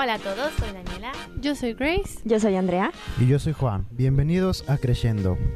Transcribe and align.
Hola 0.00 0.14
a 0.14 0.18
todos, 0.20 0.52
soy 0.60 0.70
Daniela. 0.70 1.10
Yo 1.40 1.56
soy 1.56 1.74
Grace. 1.74 2.20
Yo 2.22 2.38
soy 2.38 2.54
Andrea. 2.54 2.92
Y 3.18 3.26
yo 3.26 3.40
soy 3.40 3.52
Juan. 3.52 3.84
Bienvenidos 3.90 4.62
a 4.68 4.78
Crescendo. 4.78 5.36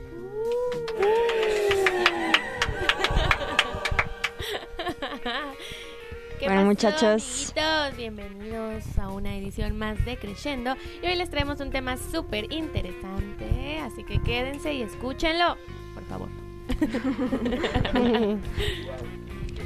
¿Qué 6.41 6.47
Bueno, 6.47 6.63
pasó, 6.63 6.65
muchachos? 6.67 7.53
amiguitos? 7.57 7.97
Bienvenidos 7.97 8.99
a 8.99 9.11
una 9.11 9.37
edición 9.37 9.79
más 9.79 10.05
de 10.05 10.17
Creciendo. 10.17 10.75
Y 11.01 11.07
hoy 11.07 11.15
les 11.15 11.31
traemos 11.31 11.61
un 11.61 11.71
tema 11.71 11.97
súper 11.97 12.53
interesante, 12.53 13.79
así 13.79 14.03
que 14.03 14.21
quédense 14.23 14.75
y 14.75 14.83
escúchenlo, 14.83 15.57
por 15.95 16.05
favor. 16.07 16.29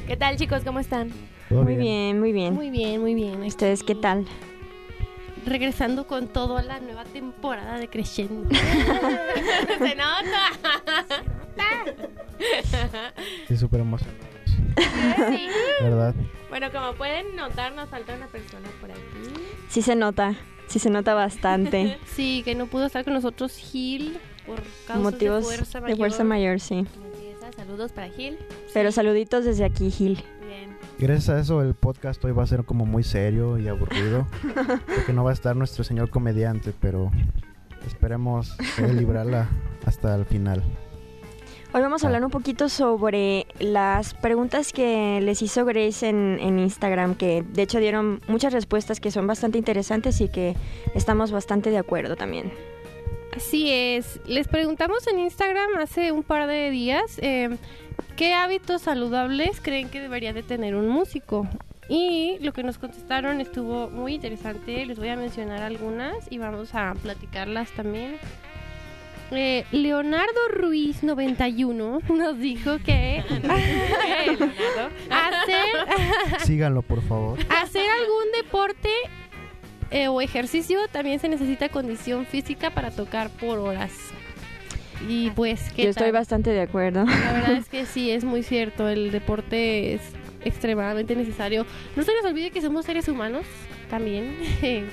¿Qué 0.06 0.18
tal, 0.18 0.36
chicos? 0.36 0.64
¿Cómo 0.64 0.80
están? 0.80 1.12
¿Todo 1.48 1.62
Muy 1.62 1.76
bien, 1.76 2.20
muy 2.20 2.32
bien. 2.32 2.52
Muy 2.52 2.68
bien, 2.68 3.00
muy 3.00 3.14
bien. 3.14 3.42
¿Ustedes 3.42 3.82
qué 3.82 3.94
tal? 3.94 4.26
Regresando 5.46 6.06
con 6.06 6.28
toda 6.28 6.62
la 6.62 6.80
nueva 6.80 7.04
temporada 7.04 7.78
de 7.78 7.88
Crescendo. 7.88 8.48
¡Se 9.78 9.94
nota! 9.94 10.50
Sí, 13.48 13.56
súper 13.56 13.80
emocionados. 13.80 14.26
Sí. 15.30 15.48
¿Verdad? 15.80 16.14
Bueno, 16.50 16.70
como 16.72 16.92
pueden 16.94 17.34
notar, 17.36 17.72
nos 17.74 17.88
falta 17.88 18.14
una 18.14 18.26
persona 18.26 18.68
por 18.80 18.90
aquí. 18.90 19.00
Sí 19.68 19.82
se 19.82 19.94
nota, 19.96 20.34
sí 20.66 20.78
se 20.78 20.90
nota 20.90 21.14
bastante. 21.14 21.98
Sí, 22.14 22.42
que 22.44 22.54
no 22.54 22.66
pudo 22.66 22.86
estar 22.86 23.04
con 23.04 23.14
nosotros 23.14 23.56
Gil 23.56 24.18
por 24.46 24.62
causas 24.86 25.02
Motivos 25.02 25.40
de 25.40 25.56
fuerza 25.56 25.78
de 25.78 25.82
mayor. 25.82 25.96
fuerza 25.98 26.24
mayor, 26.24 26.60
sí. 26.60 26.86
Saludos 27.56 27.92
para 27.92 28.08
Gil. 28.10 28.38
Pero 28.74 28.90
saluditos 28.92 29.44
desde 29.44 29.64
aquí, 29.64 29.90
Gil. 29.90 30.22
Gracias 30.98 31.28
a 31.28 31.38
eso 31.38 31.60
el 31.60 31.74
podcast 31.74 32.24
hoy 32.24 32.32
va 32.32 32.42
a 32.42 32.46
ser 32.46 32.64
como 32.64 32.86
muy 32.86 33.02
serio 33.02 33.58
y 33.58 33.68
aburrido. 33.68 34.26
porque 34.86 35.12
no 35.12 35.24
va 35.24 35.30
a 35.30 35.34
estar 35.34 35.54
nuestro 35.54 35.84
señor 35.84 36.08
comediante, 36.08 36.72
pero 36.80 37.12
esperemos 37.86 38.56
eh, 38.78 38.92
librarla 38.94 39.48
hasta 39.84 40.14
el 40.14 40.24
final. 40.24 40.62
Hoy 41.74 41.82
vamos 41.82 42.02
a 42.02 42.06
hablar 42.06 42.24
un 42.24 42.30
poquito 42.30 42.70
sobre 42.70 43.46
las 43.58 44.14
preguntas 44.14 44.72
que 44.72 45.20
les 45.20 45.42
hizo 45.42 45.66
Grace 45.66 46.08
en, 46.08 46.38
en 46.40 46.58
Instagram, 46.58 47.14
que 47.14 47.42
de 47.42 47.62
hecho 47.62 47.78
dieron 47.78 48.20
muchas 48.26 48.54
respuestas 48.54 48.98
que 48.98 49.10
son 49.10 49.26
bastante 49.26 49.58
interesantes 49.58 50.22
y 50.22 50.28
que 50.30 50.56
estamos 50.94 51.30
bastante 51.30 51.68
de 51.68 51.76
acuerdo 51.76 52.16
también. 52.16 52.50
Así 53.36 53.70
es. 53.70 54.18
Les 54.26 54.48
preguntamos 54.48 55.06
en 55.08 55.18
Instagram 55.18 55.76
hace 55.78 56.10
un 56.10 56.22
par 56.22 56.48
de 56.48 56.70
días 56.70 57.18
eh, 57.20 57.50
qué 58.16 58.34
hábitos 58.34 58.82
saludables 58.82 59.60
creen 59.60 59.88
que 59.88 60.00
debería 60.00 60.32
de 60.32 60.42
tener 60.42 60.74
un 60.74 60.88
músico. 60.88 61.48
Y 61.88 62.38
lo 62.40 62.52
que 62.52 62.64
nos 62.64 62.78
contestaron 62.78 63.40
estuvo 63.40 63.88
muy 63.90 64.14
interesante. 64.14 64.84
Les 64.86 64.98
voy 64.98 65.08
a 65.08 65.16
mencionar 65.16 65.62
algunas 65.62 66.14
y 66.30 66.38
vamos 66.38 66.74
a 66.74 66.94
platicarlas 67.00 67.70
también. 67.72 68.16
Eh, 69.32 69.64
Leonardo 69.72 70.48
Ruiz 70.52 71.02
91 71.02 72.00
nos 72.08 72.38
dijo 72.38 72.78
que 72.84 73.24
hacer, 75.10 76.40
Síganlo, 76.44 76.82
por 76.82 77.02
favor. 77.02 77.38
hacer 77.50 77.86
algún 78.00 78.32
deporte 78.40 78.88
eh, 79.90 80.08
o 80.08 80.20
ejercicio 80.20 80.78
también 80.92 81.18
se 81.18 81.28
necesita 81.28 81.68
condición 81.68 82.26
física 82.26 82.70
para 82.70 82.90
tocar 82.90 83.30
por 83.30 83.58
horas. 83.58 83.92
Y 85.08 85.30
pues, 85.30 85.72
¿qué 85.74 85.84
Yo 85.84 85.90
estoy 85.90 86.10
bastante 86.10 86.50
de 86.50 86.60
acuerdo. 86.62 87.04
La 87.04 87.32
verdad 87.32 87.52
es 87.52 87.68
que 87.70 87.86
sí, 87.86 88.10
es 88.10 88.24
muy 88.24 88.42
cierto. 88.42 88.88
El 88.88 89.10
deporte 89.10 89.94
es 89.94 90.00
extremadamente 90.44 91.16
necesario. 91.16 91.66
No 91.96 92.02
se 92.02 92.12
les 92.14 92.24
olvide 92.24 92.50
que 92.50 92.60
somos 92.60 92.84
seres 92.84 93.08
humanos 93.08 93.44
también. 93.90 94.36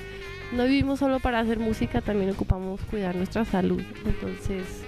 No 0.52 0.64
vivimos 0.64 1.00
solo 1.00 1.18
para 1.18 1.40
hacer 1.40 1.58
música, 1.58 2.00
también 2.00 2.30
ocupamos 2.30 2.80
cuidar 2.82 3.16
nuestra 3.16 3.44
salud. 3.44 3.82
Entonces, 4.06 4.84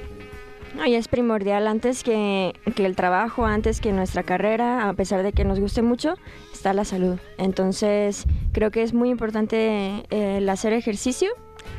No, 0.76 0.86
y 0.86 0.94
es 0.94 1.08
primordial 1.08 1.66
antes 1.66 2.04
que, 2.04 2.52
que 2.76 2.86
el 2.86 2.94
trabajo, 2.94 3.46
antes 3.46 3.80
que 3.80 3.90
nuestra 3.90 4.22
carrera, 4.22 4.88
a 4.88 4.92
pesar 4.92 5.24
de 5.24 5.32
que 5.32 5.44
nos 5.44 5.58
guste 5.58 5.82
mucho, 5.82 6.14
está 6.52 6.72
la 6.72 6.84
salud. 6.84 7.18
Entonces, 7.38 8.26
creo 8.52 8.70
que 8.70 8.82
es 8.82 8.92
muy 8.92 9.08
importante 9.08 10.04
eh, 10.10 10.36
el 10.36 10.48
hacer 10.48 10.72
ejercicio, 10.72 11.30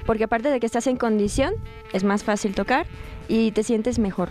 porque 0.05 0.25
aparte 0.25 0.49
de 0.49 0.59
que 0.59 0.65
estás 0.65 0.87
en 0.87 0.97
condición, 0.97 1.53
es 1.93 2.03
más 2.03 2.23
fácil 2.25 2.55
tocar 2.55 2.87
y 3.27 3.51
te 3.51 3.63
sientes 3.63 3.99
mejor. 3.99 4.29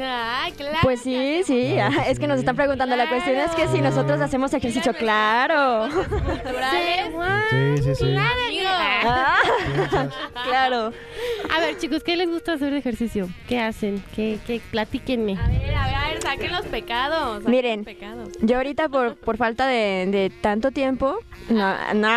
Ay, 0.00 0.52
claro. 0.52 0.78
Pues 0.82 1.00
sí, 1.00 1.42
sí, 1.44 1.74
Claro 1.74 1.96
ah, 2.00 2.04
es 2.08 2.18
que 2.18 2.26
nos 2.26 2.38
están 2.38 2.56
preguntando. 2.56 2.96
La 2.96 3.08
cuestión 3.08 3.36
es 3.36 3.50
que 3.52 3.68
si 3.68 3.80
nosotros 3.80 4.20
hacemos 4.20 4.52
ejercicio, 4.54 4.92
claro. 4.94 5.88
Sí, 7.50 7.82
sí, 7.82 7.94
sí. 7.94 8.16
Ah, 9.04 9.36
claro. 10.44 10.92
a 11.54 11.60
ver 11.60 11.78
chicos, 11.78 12.02
¿qué 12.02 12.16
les 12.16 12.28
gusta 12.28 12.54
hacer 12.54 12.72
de 12.72 12.78
ejercicio? 12.78 13.28
¿Qué 13.48 13.60
hacen? 13.60 14.02
¿Qué, 14.14 14.38
qué? 14.46 14.60
Platíquenme. 14.70 15.38
A 15.38 15.48
ver, 15.48 15.74
a 15.74 15.86
ver, 15.86 15.94
a 15.94 16.08
ver, 16.08 16.22
saquen 16.22 16.52
los 16.52 16.66
pecados. 16.66 17.36
saquen 17.38 17.50
Miren. 17.50 17.76
los 17.80 17.86
pecados. 17.86 18.28
Yo 18.40 18.56
ahorita 18.56 18.88
por, 18.88 19.16
por 19.16 19.36
falta 19.36 19.66
de, 19.66 20.06
de 20.10 20.30
tanto 20.40 20.70
tiempo, 20.70 21.18
no, 21.48 21.94
no, 21.94 22.10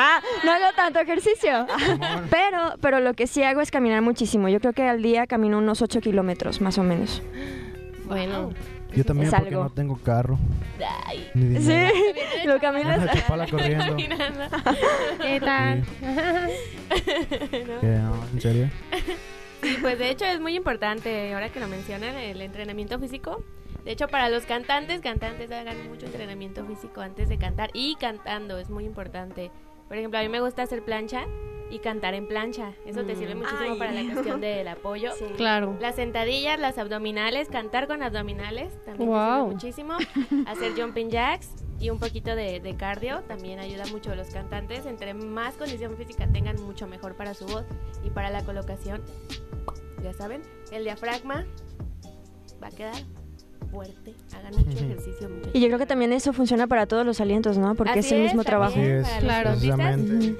no 0.43 0.51
hago 0.51 0.73
tanto 0.75 0.99
ejercicio. 0.99 1.67
Pero, 2.29 2.75
pero 2.81 2.99
lo 2.99 3.13
que 3.13 3.27
sí 3.27 3.43
hago 3.43 3.61
es 3.61 3.71
caminar 3.71 4.01
muchísimo. 4.01 4.49
Yo 4.49 4.59
creo 4.59 4.73
que 4.73 4.83
al 4.83 5.01
día 5.01 5.27
camino 5.27 5.57
unos 5.57 5.81
8 5.81 6.01
kilómetros, 6.01 6.61
más 6.61 6.77
o 6.77 6.83
menos. 6.83 7.21
Bueno, 8.09 8.51
Yo 8.95 9.05
también 9.05 9.27
Es 9.27 9.33
porque 9.35 9.49
algo. 9.49 9.63
no 9.63 9.69
tengo 9.69 9.95
carro. 9.97 10.37
Ay, 11.05 11.29
Ni 11.35 11.61
Sí, 11.61 11.71
lo 12.45 12.53
Una 12.53 12.59
caminas. 12.59 13.11
chapala 13.13 13.47
corriendo. 13.47 13.95
¿qué 15.21 15.39
tal? 15.39 15.83
¿Qué, 17.81 17.87
no? 17.87 18.25
¿En 18.33 18.41
serio? 18.41 18.69
Sí, 19.61 19.77
pues 19.81 19.99
de 19.99 20.09
hecho 20.09 20.25
es 20.25 20.39
muy 20.39 20.55
importante, 20.55 21.33
ahora 21.33 21.49
que 21.49 21.59
lo 21.59 21.67
mencionan, 21.67 22.15
el 22.15 22.41
entrenamiento 22.41 22.97
físico. 22.99 23.43
De 23.85 23.91
hecho, 23.91 24.07
para 24.07 24.29
los 24.29 24.45
cantantes, 24.45 25.01
cantantes 25.01 25.51
hagan 25.51 25.87
mucho 25.89 26.05
entrenamiento 26.05 26.65
físico 26.65 27.01
antes 27.01 27.29
de 27.29 27.37
cantar 27.37 27.69
y 27.73 27.95
cantando, 27.95 28.57
es 28.57 28.69
muy 28.69 28.85
importante. 28.85 29.51
Por 29.89 29.97
ejemplo, 29.97 30.17
a 30.19 30.23
mí 30.23 30.29
me 30.29 30.39
gusta 30.39 30.61
hacer 30.63 30.83
plancha 30.85 31.25
y 31.71 31.79
cantar 31.79 32.13
en 32.13 32.27
plancha. 32.27 32.71
Eso 32.85 33.03
te 33.03 33.15
sirve 33.15 33.35
muchísimo 33.35 33.73
Ay. 33.73 33.77
para 33.77 33.91
la 33.91 34.13
cuestión 34.13 34.39
del 34.41 34.67
apoyo. 34.69 35.11
Sí. 35.17 35.25
Claro. 35.35 35.75
Las 35.81 35.95
sentadillas, 35.95 36.59
las 36.59 36.77
abdominales, 36.77 37.47
cantar 37.49 37.87
con 37.87 38.01
abdominales 38.01 38.73
también 38.85 39.09
te 39.09 39.15
Wow. 39.15 39.35
sirve 39.41 39.53
muchísimo. 39.53 39.97
Hacer 40.47 40.71
jumping 40.79 41.09
jacks 41.09 41.49
y 41.79 41.89
un 41.91 41.99
poquito 41.99 42.35
de, 42.35 42.59
de 42.59 42.75
cardio 42.75 43.21
también 43.27 43.59
ayuda 43.59 43.85
mucho 43.91 44.11
a 44.11 44.15
los 44.15 44.29
cantantes. 44.29 44.85
Entre 44.85 45.13
más 45.13 45.55
condición 45.57 45.95
física 45.97 46.27
tengan, 46.31 46.59
mucho 46.63 46.87
mejor 46.87 47.15
para 47.15 47.33
su 47.35 47.45
voz 47.45 47.65
y 48.03 48.09
para 48.09 48.29
la 48.31 48.43
colocación. 48.43 49.03
Ya 50.01 50.13
saben, 50.13 50.41
el 50.71 50.83
diafragma 50.85 51.45
va 52.63 52.67
a 52.67 52.71
quedar 52.71 52.95
fuerte. 53.71 54.13
Hagan 54.35 54.53
mucho 54.55 54.77
ejercicio, 54.83 55.29
muchachos. 55.29 55.51
Y 55.53 55.59
yo 55.61 55.67
creo 55.67 55.79
que 55.79 55.85
también 55.85 56.13
eso 56.13 56.33
funciona 56.33 56.67
para 56.67 56.85
todos 56.85 57.05
los 57.05 57.19
alientos, 57.21 57.57
¿no? 57.57 57.75
Porque 57.75 57.91
Así 57.99 57.99
es 57.99 58.11
el 58.11 58.21
mismo 58.23 58.43
trabajo. 58.43 58.79
es, 58.79 59.07
claro. 59.19 59.51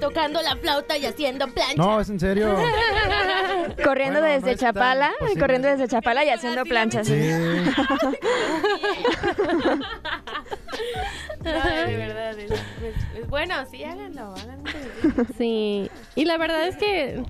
Tocando 0.00 0.42
la 0.42 0.56
flauta 0.56 0.96
y 0.98 1.06
haciendo 1.06 1.46
plancha. 1.48 1.74
No, 1.76 2.00
es 2.00 2.08
en 2.10 2.20
serio. 2.20 2.54
Corriendo 3.84 4.20
Bueno, 4.20 4.34
desde 4.34 4.56
Chapala, 4.56 5.12
corriendo 5.38 5.68
desde 5.68 5.88
Chapala 5.88 6.24
y 6.24 6.28
haciendo 6.30 6.64
planchas. 6.64 7.06
Sí. 7.06 7.14
No, 11.44 11.86
de 11.86 11.96
verdad. 11.96 12.38
Es, 12.38 12.50
es- 12.50 12.58
es 13.20 13.28
bueno, 13.28 13.54
sí, 13.70 13.82
háganlo. 13.84 14.30
Mucho 14.58 14.76
ejercicio. 14.78 15.26
Sí, 15.38 15.90
y 16.14 16.24
la 16.24 16.36
verdad 16.38 16.66
es 16.68 16.76
que 16.76 17.22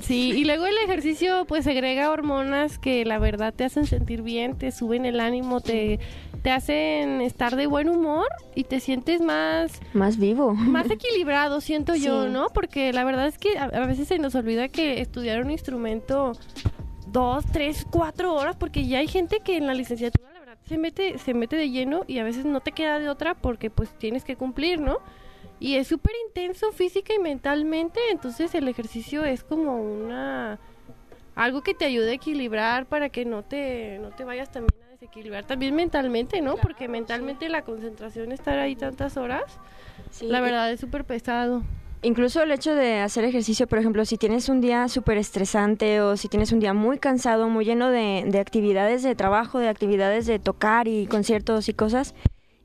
sí, 0.00 0.32
y 0.32 0.44
luego 0.44 0.66
el 0.66 0.76
ejercicio 0.84 1.44
pues 1.46 1.64
segrega 1.64 2.10
hormonas 2.10 2.78
que 2.78 3.04
la 3.04 3.18
verdad 3.18 3.54
te 3.54 3.64
hacen 3.64 3.86
sentir 3.86 4.22
bien, 4.22 4.56
te 4.58 4.72
suben 4.72 5.04
el 5.04 5.20
ánimo, 5.20 5.60
te, 5.60 6.00
te 6.42 6.50
hacen 6.50 7.20
estar 7.20 7.56
de 7.56 7.66
buen 7.66 7.88
humor 7.88 8.26
y 8.54 8.64
te 8.64 8.80
sientes 8.80 9.20
más, 9.20 9.80
Más 9.92 10.18
vivo. 10.18 10.54
más 10.54 10.90
equilibrado, 10.90 11.60
siento 11.60 11.94
yo. 11.94 12.28
¿no? 12.28 12.48
Porque 12.50 12.92
la 12.92 13.04
verdad 13.04 13.26
es 13.26 13.38
que 13.38 13.56
a, 13.58 13.64
a 13.64 13.86
veces 13.86 14.08
se 14.08 14.18
nos 14.18 14.34
olvida 14.34 14.68
que 14.68 15.00
estudiar 15.00 15.42
un 15.42 15.50
instrumento 15.50 16.32
dos, 17.06 17.44
tres, 17.52 17.86
cuatro 17.90 18.34
horas, 18.34 18.56
porque 18.56 18.86
ya 18.86 18.98
hay 18.98 19.08
gente 19.08 19.40
que 19.44 19.56
en 19.56 19.66
la 19.66 19.74
licenciatura 19.74 20.32
la 20.32 20.38
verdad 20.40 20.58
se 20.66 20.78
mete, 20.78 21.18
se 21.18 21.34
mete 21.34 21.56
de 21.56 21.70
lleno 21.70 22.02
y 22.06 22.18
a 22.18 22.24
veces 22.24 22.44
no 22.44 22.60
te 22.60 22.72
queda 22.72 22.98
de 22.98 23.08
otra 23.08 23.34
porque 23.34 23.70
pues 23.70 23.90
tienes 23.98 24.24
que 24.24 24.36
cumplir, 24.36 24.80
¿no? 24.80 24.98
Y 25.60 25.76
es 25.76 25.86
súper 25.88 26.14
intenso 26.26 26.72
física 26.72 27.12
y 27.14 27.18
mentalmente, 27.18 28.00
entonces 28.10 28.54
el 28.54 28.66
ejercicio 28.66 29.24
es 29.24 29.44
como 29.44 29.76
una 29.76 30.58
algo 31.36 31.62
que 31.62 31.74
te 31.74 31.84
ayude 31.84 32.10
a 32.10 32.14
equilibrar 32.14 32.86
para 32.86 33.10
que 33.10 33.24
no 33.24 33.44
te 33.44 33.98
no 34.00 34.10
te 34.10 34.24
vayas 34.24 34.50
también 34.50 34.82
a 34.84 34.90
desequilibrar 34.90 35.44
también 35.44 35.74
mentalmente, 35.74 36.40
¿no? 36.40 36.56
Porque 36.56 36.88
mentalmente 36.88 37.48
la 37.48 37.62
concentración 37.62 38.32
estar 38.32 38.58
ahí 38.58 38.74
tantas 38.74 39.16
horas, 39.16 39.44
Sí, 40.10 40.26
la 40.26 40.40
verdad 40.40 40.72
es 40.72 40.80
súper 40.80 41.04
pesado. 41.04 41.62
Incluso 42.02 42.42
el 42.42 42.50
hecho 42.50 42.74
de 42.74 43.00
hacer 43.00 43.24
ejercicio, 43.24 43.66
por 43.66 43.78
ejemplo, 43.78 44.06
si 44.06 44.16
tienes 44.16 44.48
un 44.48 44.62
día 44.62 44.88
súper 44.88 45.18
estresante 45.18 46.00
o 46.00 46.16
si 46.16 46.28
tienes 46.28 46.50
un 46.50 46.58
día 46.58 46.72
muy 46.72 46.98
cansado, 46.98 47.50
muy 47.50 47.66
lleno 47.66 47.90
de, 47.90 48.24
de 48.26 48.40
actividades 48.40 49.02
de 49.02 49.14
trabajo, 49.14 49.58
de 49.58 49.68
actividades 49.68 50.24
de 50.24 50.38
tocar 50.38 50.88
y 50.88 51.06
conciertos 51.06 51.68
y 51.68 51.74
cosas, 51.74 52.14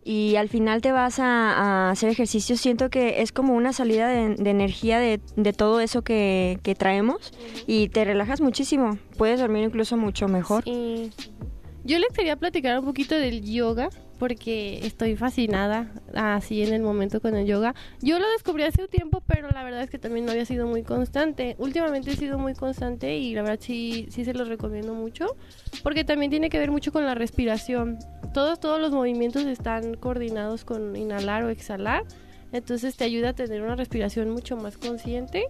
y 0.08 0.36
al 0.36 0.50
final 0.50 0.82
te 0.82 0.92
vas 0.92 1.18
a, 1.20 1.90
hacer 1.90 2.12
ejercicio, 2.12 2.56
siento 2.56 2.92
que 2.92 3.24
es 3.24 3.32
como 3.32 3.56
una 3.56 3.74
salida 3.74 4.08
de, 4.08 4.50
energía 4.50 5.00
de, 5.00 5.20
de 5.36 5.52
todo 5.52 5.80
eso 5.80 6.04
que, 6.04 6.60
que 6.62 6.76
traemos 6.76 7.34
y 7.66 7.90
te 7.90 8.06
relajas 8.06 8.40
muchísimo. 8.40 9.00
Puedes 9.18 9.40
dormir 9.40 9.64
incluso 9.64 9.98
mucho 9.98 10.28
mejor. 10.28 10.64
Yo 10.64 12.00
les 12.00 12.10
quería 12.16 12.36
platicar 12.36 12.78
un 12.80 12.86
poquito 12.86 13.16
del 13.16 13.42
yoga 13.44 13.90
porque 14.18 14.80
estoy 14.86 15.16
fascinada 15.16 15.92
así 16.14 16.64
en 16.64 16.74
el 16.74 16.82
momento 16.82 17.22
con 17.22 17.36
el 17.36 17.46
yoga. 17.46 17.76
Yo 18.02 18.20
lo 18.20 18.30
descubrí 18.32 18.64
hace 18.64 18.82
un 18.82 18.88
tiempo, 18.88 19.22
pero 19.26 19.50
la 19.50 19.64
verdad 19.64 19.82
es 19.82 19.90
que 19.90 20.00
también 20.00 20.26
no 20.26 20.32
había 20.32 20.46
sido 20.46 20.68
muy 20.68 20.84
constante. 20.84 21.56
Últimamente 21.60 22.12
he 22.12 22.16
sido 22.16 22.38
muy 22.38 22.54
constante 22.54 23.18
y 23.18 23.34
la 23.34 23.42
verdad 23.42 23.60
sí, 23.62 24.08
sí 24.10 24.26
se 24.26 24.34
los 24.34 24.48
recomiendo 24.48 24.94
mucho, 24.94 25.36
porque 25.84 26.04
también 26.04 26.32
tiene 26.32 26.50
que 26.50 26.60
ver 26.60 26.72
mucho 26.72 26.92
con 26.92 27.06
la 27.06 27.16
respiración. 27.16 28.00
Todos, 28.34 28.60
todos 28.60 28.80
los 28.80 28.92
movimientos 28.92 29.46
están 29.46 29.96
coordinados 29.96 30.66
con 30.66 30.96
inhalar 30.96 31.44
o 31.44 31.50
exhalar, 31.50 32.04
entonces 32.52 32.96
te 32.96 33.04
ayuda 33.04 33.30
a 33.30 33.34
tener 33.34 33.62
una 33.62 33.76
respiración 33.76 34.30
mucho 34.30 34.56
más 34.58 34.78
consciente. 34.78 35.46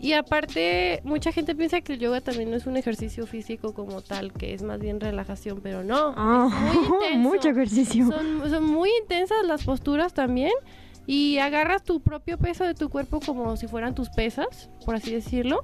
Y 0.00 0.14
aparte, 0.14 1.00
mucha 1.04 1.30
gente 1.30 1.54
piensa 1.54 1.82
que 1.82 1.92
el 1.92 1.98
yoga 1.98 2.22
también 2.22 2.50
no 2.50 2.56
es 2.56 2.66
un 2.66 2.78
ejercicio 2.78 3.26
físico 3.26 3.74
como 3.74 4.00
tal, 4.00 4.32
que 4.32 4.54
es 4.54 4.62
más 4.62 4.80
bien 4.80 4.98
relajación, 4.98 5.60
pero 5.62 5.84
no. 5.84 6.14
Ah, 6.16 6.48
es 6.50 6.74
muy 6.74 6.84
intenso. 6.96 7.18
mucho 7.18 7.48
ejercicio. 7.50 8.08
Son, 8.10 8.50
son 8.50 8.64
muy 8.64 8.90
intensas 9.02 9.44
las 9.44 9.64
posturas 9.64 10.14
también. 10.14 10.52
Y 11.06 11.38
agarras 11.38 11.82
tu 11.82 12.00
propio 12.00 12.38
peso 12.38 12.64
de 12.64 12.74
tu 12.74 12.88
cuerpo 12.88 13.20
como 13.20 13.56
si 13.56 13.66
fueran 13.66 13.94
tus 13.94 14.08
pesas, 14.10 14.70
por 14.86 14.94
así 14.94 15.12
decirlo. 15.12 15.62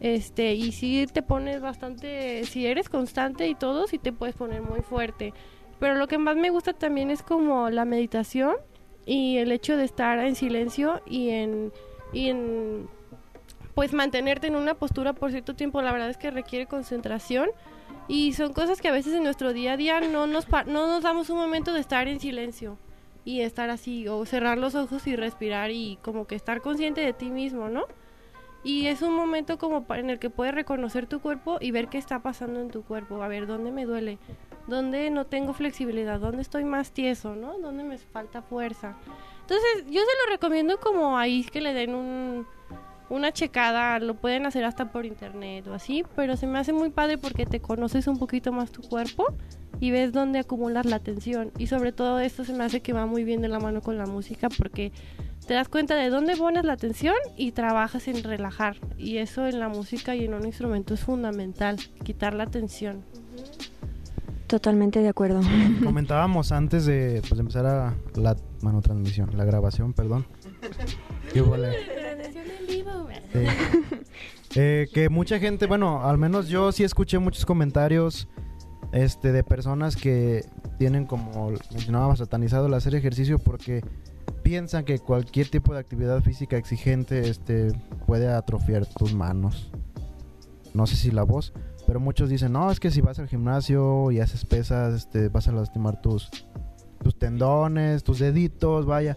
Este, 0.00 0.54
y 0.54 0.72
si 0.72 1.06
te 1.06 1.22
pones 1.22 1.60
bastante, 1.60 2.44
si 2.44 2.66
eres 2.66 2.88
constante 2.88 3.48
y 3.48 3.54
todo, 3.54 3.86
sí 3.86 3.98
te 3.98 4.12
puedes 4.12 4.36
poner 4.36 4.62
muy 4.62 4.80
fuerte. 4.80 5.34
Pero 5.78 5.96
lo 5.96 6.08
que 6.08 6.18
más 6.18 6.36
me 6.36 6.50
gusta 6.50 6.72
también 6.72 7.10
es 7.10 7.22
como 7.22 7.68
la 7.70 7.84
meditación 7.84 8.54
y 9.04 9.36
el 9.38 9.52
hecho 9.52 9.76
de 9.76 9.84
estar 9.84 10.18
en 10.18 10.34
silencio 10.34 11.02
y 11.06 11.30
en, 11.30 11.72
y 12.12 12.28
en 12.28 12.88
pues 13.76 13.92
mantenerte 13.92 14.46
en 14.46 14.56
una 14.56 14.72
postura 14.72 15.12
por 15.12 15.30
cierto 15.32 15.54
tiempo, 15.54 15.82
la 15.82 15.92
verdad 15.92 16.08
es 16.08 16.16
que 16.16 16.30
requiere 16.30 16.64
concentración 16.64 17.50
y 18.08 18.32
son 18.32 18.54
cosas 18.54 18.80
que 18.80 18.88
a 18.88 18.90
veces 18.90 19.12
en 19.12 19.22
nuestro 19.22 19.52
día 19.52 19.74
a 19.74 19.76
día 19.76 20.00
no 20.00 20.26
nos, 20.26 20.48
no 20.48 20.86
nos 20.86 21.02
damos 21.02 21.28
un 21.28 21.36
momento 21.36 21.74
de 21.74 21.80
estar 21.80 22.08
en 22.08 22.18
silencio 22.18 22.78
y 23.26 23.42
estar 23.42 23.68
así 23.68 24.08
o 24.08 24.24
cerrar 24.24 24.56
los 24.56 24.74
ojos 24.74 25.06
y 25.06 25.14
respirar 25.14 25.72
y 25.72 25.98
como 26.00 26.26
que 26.26 26.36
estar 26.36 26.62
consciente 26.62 27.02
de 27.02 27.12
ti 27.12 27.28
mismo, 27.28 27.68
¿no? 27.68 27.84
Y 28.64 28.86
es 28.86 29.02
un 29.02 29.14
momento 29.14 29.58
como 29.58 29.84
en 29.94 30.08
el 30.08 30.18
que 30.18 30.30
puedes 30.30 30.54
reconocer 30.54 31.06
tu 31.06 31.20
cuerpo 31.20 31.58
y 31.60 31.70
ver 31.70 31.88
qué 31.88 31.98
está 31.98 32.20
pasando 32.20 32.60
en 32.60 32.70
tu 32.70 32.82
cuerpo, 32.82 33.22
a 33.22 33.28
ver 33.28 33.46
dónde 33.46 33.72
me 33.72 33.84
duele, 33.84 34.18
dónde 34.68 35.10
no 35.10 35.26
tengo 35.26 35.52
flexibilidad, 35.52 36.18
dónde 36.18 36.40
estoy 36.40 36.64
más 36.64 36.92
tieso, 36.92 37.36
¿no? 37.36 37.58
Dónde 37.58 37.84
me 37.84 37.98
falta 37.98 38.40
fuerza. 38.40 38.96
Entonces, 39.42 39.84
yo 39.84 40.00
se 40.00 40.24
lo 40.24 40.32
recomiendo 40.32 40.80
como 40.80 41.18
ahí 41.18 41.44
que 41.44 41.60
le 41.60 41.74
den 41.74 41.94
un, 41.94 42.46
una 43.08 43.32
checada, 43.32 43.98
lo 43.98 44.14
pueden 44.14 44.46
hacer 44.46 44.64
hasta 44.64 44.90
por 44.90 45.06
internet 45.06 45.66
o 45.68 45.74
así, 45.74 46.04
pero 46.16 46.36
se 46.36 46.46
me 46.46 46.58
hace 46.58 46.72
muy 46.72 46.90
padre 46.90 47.18
porque 47.18 47.46
te 47.46 47.60
conoces 47.60 48.06
un 48.06 48.18
poquito 48.18 48.52
más 48.52 48.72
tu 48.72 48.82
cuerpo 48.82 49.26
y 49.80 49.90
ves 49.90 50.12
dónde 50.12 50.40
acumulas 50.40 50.86
la 50.86 50.98
tensión. 50.98 51.52
Y 51.58 51.66
sobre 51.68 51.92
todo 51.92 52.18
esto 52.20 52.44
se 52.44 52.52
me 52.52 52.64
hace 52.64 52.80
que 52.80 52.92
va 52.92 53.06
muy 53.06 53.24
bien 53.24 53.42
de 53.42 53.48
la 53.48 53.60
mano 53.60 53.80
con 53.80 53.98
la 53.98 54.06
música 54.06 54.48
porque 54.48 54.92
te 55.46 55.54
das 55.54 55.68
cuenta 55.68 55.94
de 55.94 56.10
dónde 56.10 56.36
pones 56.36 56.64
la 56.64 56.72
atención 56.72 57.14
y 57.36 57.52
trabajas 57.52 58.08
en 58.08 58.22
relajar. 58.24 58.76
Y 58.98 59.18
eso 59.18 59.46
en 59.46 59.60
la 59.60 59.68
música 59.68 60.14
y 60.16 60.24
en 60.24 60.34
un 60.34 60.44
instrumento 60.44 60.94
es 60.94 61.00
fundamental, 61.00 61.76
quitar 62.02 62.34
la 62.34 62.46
tensión. 62.46 63.04
Totalmente 64.46 65.00
de 65.00 65.08
acuerdo. 65.08 65.40
Comentábamos 65.84 66.52
antes 66.52 66.86
de 66.86 67.22
pues, 67.28 67.38
empezar 67.38 67.66
a 67.66 67.94
la 68.14 68.36
bueno, 68.62 68.80
transmisión, 68.80 69.30
la 69.36 69.44
grabación, 69.44 69.92
perdón. 69.92 70.26
Sí. 73.40 74.06
Eh, 74.58 74.88
que 74.94 75.10
mucha 75.10 75.38
gente, 75.38 75.66
bueno, 75.66 76.02
al 76.08 76.16
menos 76.16 76.48
yo 76.48 76.72
sí 76.72 76.82
escuché 76.82 77.18
muchos 77.18 77.44
comentarios 77.44 78.26
este, 78.92 79.30
de 79.30 79.44
personas 79.44 79.96
que 79.96 80.46
tienen 80.78 81.04
como 81.04 81.50
mencionaba 81.72 82.16
satanizado 82.16 82.66
el 82.66 82.72
hacer 82.72 82.94
ejercicio 82.94 83.38
porque 83.38 83.84
piensan 84.42 84.84
que 84.84 84.98
cualquier 84.98 85.48
tipo 85.48 85.74
de 85.74 85.80
actividad 85.80 86.22
física 86.22 86.56
exigente 86.56 87.28
este, 87.28 87.72
puede 88.06 88.28
atrofiar 88.28 88.86
tus 88.86 89.12
manos. 89.12 89.70
No 90.72 90.86
sé 90.86 90.96
si 90.96 91.10
la 91.10 91.24
voz, 91.24 91.52
pero 91.86 92.00
muchos 92.00 92.30
dicen, 92.30 92.52
no, 92.52 92.70
es 92.70 92.80
que 92.80 92.90
si 92.90 93.00
vas 93.00 93.18
al 93.18 93.28
gimnasio 93.28 94.10
y 94.10 94.20
haces 94.20 94.44
pesas, 94.44 94.94
este, 94.94 95.28
vas 95.28 95.48
a 95.48 95.52
lastimar 95.52 96.00
tus, 96.00 96.30
tus 97.02 97.18
tendones, 97.18 98.02
tus 98.04 98.18
deditos, 98.18 98.86
vaya. 98.86 99.16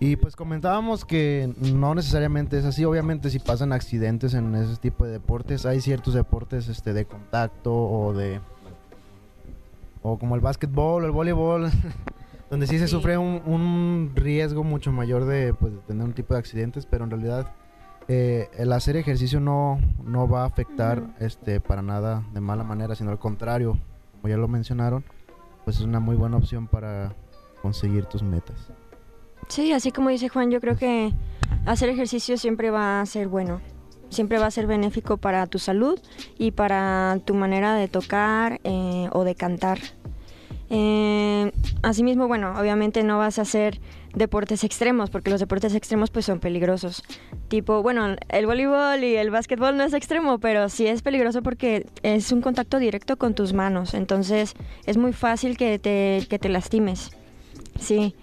Y 0.00 0.16
pues 0.16 0.34
comentábamos 0.34 1.04
que 1.04 1.52
no 1.58 1.94
necesariamente 1.94 2.58
es 2.58 2.64
así. 2.64 2.84
Obviamente 2.84 3.30
si 3.30 3.38
pasan 3.38 3.72
accidentes 3.72 4.34
en 4.34 4.54
ese 4.54 4.76
tipo 4.76 5.04
de 5.04 5.12
deportes, 5.12 5.64
hay 5.64 5.80
ciertos 5.80 6.14
deportes 6.14 6.68
este, 6.68 6.92
de 6.92 7.04
contacto 7.04 7.72
o 7.72 8.12
de... 8.12 8.40
O 10.02 10.18
como 10.18 10.34
el 10.34 10.40
básquetbol 10.40 11.04
o 11.04 11.06
el 11.06 11.12
voleibol, 11.12 11.70
donde 12.50 12.66
sí 12.66 12.78
se 12.80 12.88
sufre 12.88 13.16
un, 13.16 13.40
un 13.46 14.12
riesgo 14.16 14.64
mucho 14.64 14.90
mayor 14.90 15.24
de, 15.24 15.54
pues, 15.54 15.72
de 15.72 15.78
tener 15.80 16.04
un 16.04 16.12
tipo 16.12 16.34
de 16.34 16.40
accidentes, 16.40 16.86
pero 16.86 17.04
en 17.04 17.10
realidad 17.10 17.52
eh, 18.08 18.50
el 18.58 18.72
hacer 18.72 18.96
ejercicio 18.96 19.40
no, 19.40 19.80
no 20.04 20.28
va 20.28 20.42
a 20.42 20.46
afectar 20.46 21.02
este, 21.20 21.60
para 21.60 21.82
nada 21.82 22.24
de 22.32 22.40
mala 22.40 22.64
manera, 22.64 22.94
sino 22.94 23.10
al 23.10 23.18
contrario, 23.18 23.78
como 24.20 24.28
ya 24.28 24.36
lo 24.36 24.48
mencionaron, 24.48 25.04
pues 25.64 25.76
es 25.76 25.82
una 25.82 26.00
muy 26.00 26.16
buena 26.16 26.36
opción 26.36 26.66
para 26.66 27.14
conseguir 27.60 28.06
tus 28.06 28.22
metas. 28.22 28.70
Sí, 29.48 29.72
así 29.72 29.92
como 29.92 30.10
dice 30.10 30.28
Juan, 30.28 30.50
yo 30.50 30.60
creo 30.60 30.76
que 30.76 31.12
hacer 31.66 31.88
ejercicio 31.88 32.36
siempre 32.38 32.70
va 32.70 33.00
a 33.00 33.06
ser 33.06 33.28
bueno. 33.28 33.60
Siempre 34.08 34.38
va 34.38 34.46
a 34.46 34.50
ser 34.50 34.66
benéfico 34.66 35.16
para 35.16 35.46
tu 35.46 35.58
salud 35.58 35.98
y 36.38 36.50
para 36.50 37.18
tu 37.24 37.34
manera 37.34 37.74
de 37.74 37.88
tocar 37.88 38.60
eh, 38.64 39.08
o 39.12 39.24
de 39.24 39.34
cantar. 39.34 39.78
Eh, 40.68 41.52
asimismo, 41.82 42.28
bueno, 42.28 42.54
obviamente 42.58 43.02
no 43.02 43.18
vas 43.18 43.38
a 43.38 43.42
hacer 43.42 43.80
deportes 44.14 44.64
extremos 44.64 45.10
porque 45.10 45.30
los 45.30 45.40
deportes 45.40 45.74
extremos 45.74 46.10
pues 46.10 46.24
son 46.26 46.38
peligrosos. 46.40 47.02
Tipo, 47.48 47.82
bueno, 47.82 48.16
el 48.28 48.46
voleibol 48.46 49.02
y 49.04 49.16
el 49.16 49.30
básquetbol 49.30 49.76
no 49.76 49.84
es 49.84 49.94
extremo, 49.94 50.38
pero 50.38 50.68
sí 50.68 50.86
es 50.86 51.02
peligroso 51.02 51.42
porque 51.42 51.86
es 52.02 52.32
un 52.32 52.40
contacto 52.42 52.78
directo 52.78 53.16
con 53.16 53.34
tus 53.34 53.52
manos. 53.52 53.94
Entonces 53.94 54.54
es 54.86 54.96
muy 54.96 55.12
fácil 55.12 55.56
que 55.56 55.78
te, 55.78 56.26
que 56.28 56.38
te 56.38 56.48
lastimes. 56.48 57.10
Sí. 57.80 58.14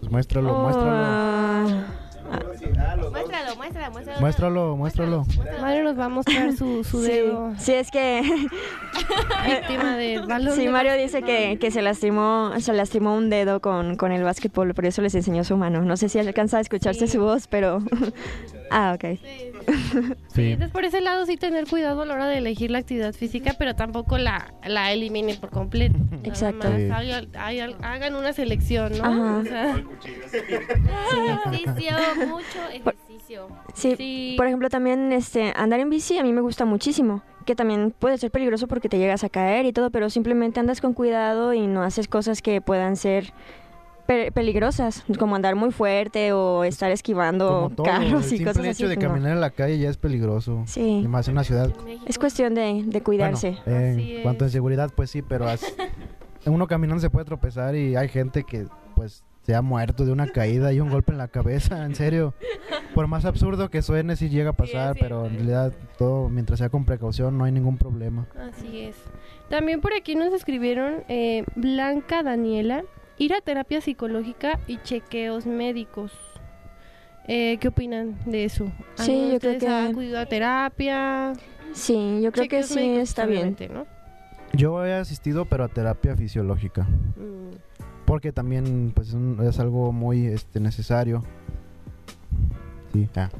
Pues 0.00 0.10
muéstralo, 0.10 0.52
Oh, 0.56 0.62
muéstralo. 0.62 2.01
Muéstralo, 2.32 3.10
muéstralo, 3.56 3.56
muéstralo. 3.56 4.20
Muéstralo, 4.20 4.76
muéstralo. 4.76 5.26
Mario 5.60 5.84
nos 5.84 5.98
va 5.98 6.04
a 6.06 6.08
mostrar 6.08 6.52
su, 6.54 6.82
su 6.84 7.02
sí. 7.04 7.10
dedo 7.12 7.52
Sí, 7.58 7.72
es 7.72 7.90
que 7.90 8.22
víctima 9.46 9.96
balón. 10.26 10.54
sí, 10.54 10.64
de 10.66 10.70
Mario 10.70 10.94
dice 10.94 11.22
que, 11.22 11.58
que 11.60 11.70
se 11.70 11.82
lastimó, 11.82 12.52
se 12.58 12.72
lastimó 12.72 13.14
un 13.14 13.30
dedo 13.30 13.60
con, 13.60 13.96
con 13.96 14.12
el 14.12 14.22
básquetbol, 14.22 14.74
por 14.74 14.86
eso 14.86 15.02
les 15.02 15.14
enseñó 15.14 15.44
su 15.44 15.56
mano. 15.56 15.82
No 15.82 15.96
sé 15.96 16.08
si 16.08 16.18
alcanza 16.18 16.58
a 16.58 16.60
escucharse 16.60 17.06
Sí. 17.06 17.14
su 17.14 17.20
voz, 17.20 17.46
pero 17.48 17.80
ah, 18.70 18.92
ok. 18.94 19.18
Sí, 19.20 19.52
Sí. 20.34 20.42
entonces 20.52 20.70
por 20.72 20.84
ese 20.84 21.00
lado 21.00 21.26
sí 21.26 21.36
tener 21.36 21.66
cuidado 21.68 22.02
a 22.02 22.06
la 22.06 22.14
hora 22.14 22.26
de 22.26 22.38
elegir 22.38 22.70
la 22.70 22.78
actividad 22.78 23.12
física, 23.12 23.54
pero 23.58 23.74
tampoco 23.76 24.18
la, 24.18 24.54
la 24.66 24.92
eliminen 24.92 25.36
por 25.38 25.50
completo. 25.50 25.96
Exacto. 26.24 26.68
más 26.70 26.78
Sí. 26.78 26.88
hagan, 27.34 28.14
una 28.14 28.32
selección, 28.32 28.92
¿no? 28.98 29.04
Ajá. 29.04 29.38
O 29.38 29.44
sea, 29.44 29.76
Ejercicio, 30.32 31.96
mucho 32.26 32.68
ejercicio. 32.72 33.46
Sí, 33.74 33.94
Sí. 33.96 34.34
por 34.36 34.46
ejemplo, 34.46 34.68
también 34.68 35.12
este 35.12 35.52
andar 35.56 35.80
en 35.80 35.90
bici 35.90 36.18
a 36.18 36.22
mí 36.22 36.32
me 36.32 36.40
gusta 36.40 36.64
muchísimo, 36.64 37.22
que 37.46 37.54
también 37.54 37.94
puede 37.98 38.18
ser 38.18 38.30
peligroso 38.30 38.68
porque 38.68 38.88
te 38.88 38.98
llegas 38.98 39.24
a 39.24 39.28
caer 39.28 39.66
y 39.66 39.72
todo, 39.72 39.90
pero 39.90 40.10
simplemente 40.10 40.60
andas 40.60 40.80
con 40.80 40.92
cuidado 40.92 41.52
y 41.54 41.66
no 41.66 41.82
haces 41.82 42.08
cosas 42.08 42.42
que 42.42 42.60
puedan 42.60 42.96
ser 42.96 43.32
pe- 44.06 44.32
peligrosas, 44.32 45.04
como 45.18 45.36
andar 45.36 45.54
muy 45.54 45.70
fuerte 45.70 46.32
o 46.32 46.64
estar 46.64 46.90
esquivando 46.90 47.48
Como 47.64 47.70
todo, 47.76 47.86
carros 47.86 48.30
el 48.32 48.40
y 48.40 48.44
cosas 48.44 48.58
así. 48.66 48.82
hecho 48.82 48.88
de 48.88 48.96
pues 48.96 49.04
no. 49.06 49.12
caminar 49.14 49.32
en 49.32 49.40
la 49.40 49.50
calle 49.50 49.78
ya 49.78 49.88
es 49.88 49.96
peligroso. 49.96 50.64
Sí. 50.66 51.00
Y 51.04 51.08
más 51.08 51.28
en 51.28 51.32
una 51.34 51.44
ciudad. 51.44 51.72
Es 52.06 52.18
cuestión 52.18 52.54
de, 52.54 52.82
de 52.84 53.00
cuidarse. 53.02 53.58
Bueno, 53.64 53.80
en 53.80 54.22
cuanto 54.22 54.44
a 54.44 54.48
seguridad, 54.48 54.90
pues 54.94 55.10
sí, 55.10 55.22
pero 55.22 55.48
as- 55.48 55.64
uno 56.46 56.66
caminando 56.66 57.00
se 57.00 57.10
puede 57.10 57.24
tropezar 57.24 57.76
y 57.76 57.94
hay 57.96 58.08
gente 58.08 58.42
que 58.44 58.66
pues 58.96 59.22
se 59.42 59.54
ha 59.54 59.62
muerto 59.62 60.04
de 60.04 60.12
una 60.12 60.28
caída 60.28 60.72
y 60.72 60.80
un 60.80 60.90
golpe 60.90 61.12
en 61.12 61.18
la 61.18 61.28
cabeza, 61.28 61.84
en 61.84 61.94
serio. 61.94 62.34
Por 62.94 63.06
más 63.06 63.24
absurdo 63.24 63.70
que 63.70 63.82
suene, 63.82 64.16
sí 64.16 64.28
llega 64.28 64.50
a 64.50 64.52
pasar, 64.54 64.96
pero 65.00 65.26
en 65.26 65.34
realidad 65.34 65.72
todo, 65.98 66.28
mientras 66.28 66.58
sea 66.58 66.68
con 66.68 66.84
precaución, 66.84 67.36
no 67.38 67.44
hay 67.44 67.52
ningún 67.52 67.76
problema. 67.78 68.26
Así 68.50 68.80
es. 68.82 68.96
También 69.48 69.80
por 69.80 69.92
aquí 69.94 70.14
nos 70.14 70.32
escribieron 70.32 71.02
eh, 71.08 71.44
Blanca 71.56 72.22
Daniela, 72.22 72.84
ir 73.18 73.34
a 73.34 73.40
terapia 73.40 73.80
psicológica 73.80 74.58
y 74.66 74.78
chequeos 74.82 75.46
médicos. 75.46 76.12
Eh, 77.28 77.58
¿Qué 77.60 77.68
opinan 77.68 78.18
de 78.26 78.44
eso? 78.44 78.70
Sí, 78.96 79.12
¿Alguno 79.12 79.26
de 79.28 79.32
yo 79.34 79.38
creo 79.40 79.52
ustedes 79.52 79.72
ha 79.72 79.84
que- 79.86 79.90
acudido 79.92 80.18
a 80.18 80.26
terapia? 80.26 81.32
Sí, 81.72 82.20
yo 82.22 82.32
creo 82.32 82.48
que 82.48 82.62
sí 82.62 82.96
está 82.96 83.26
bien. 83.26 83.56
¿no? 83.72 83.86
Yo 84.52 84.84
he 84.84 84.92
asistido, 84.92 85.44
pero 85.46 85.64
a 85.64 85.68
terapia 85.68 86.16
fisiológica. 86.16 86.82
Mm. 87.16 87.52
Porque 88.04 88.32
también 88.32 88.92
pues, 88.94 89.08
es, 89.08 89.14
un- 89.14 89.38
es 89.46 89.58
algo 89.58 89.92
muy 89.92 90.26
este, 90.26 90.60
necesario. 90.60 91.22
Sí, 92.92 93.08
ah. 93.16 93.30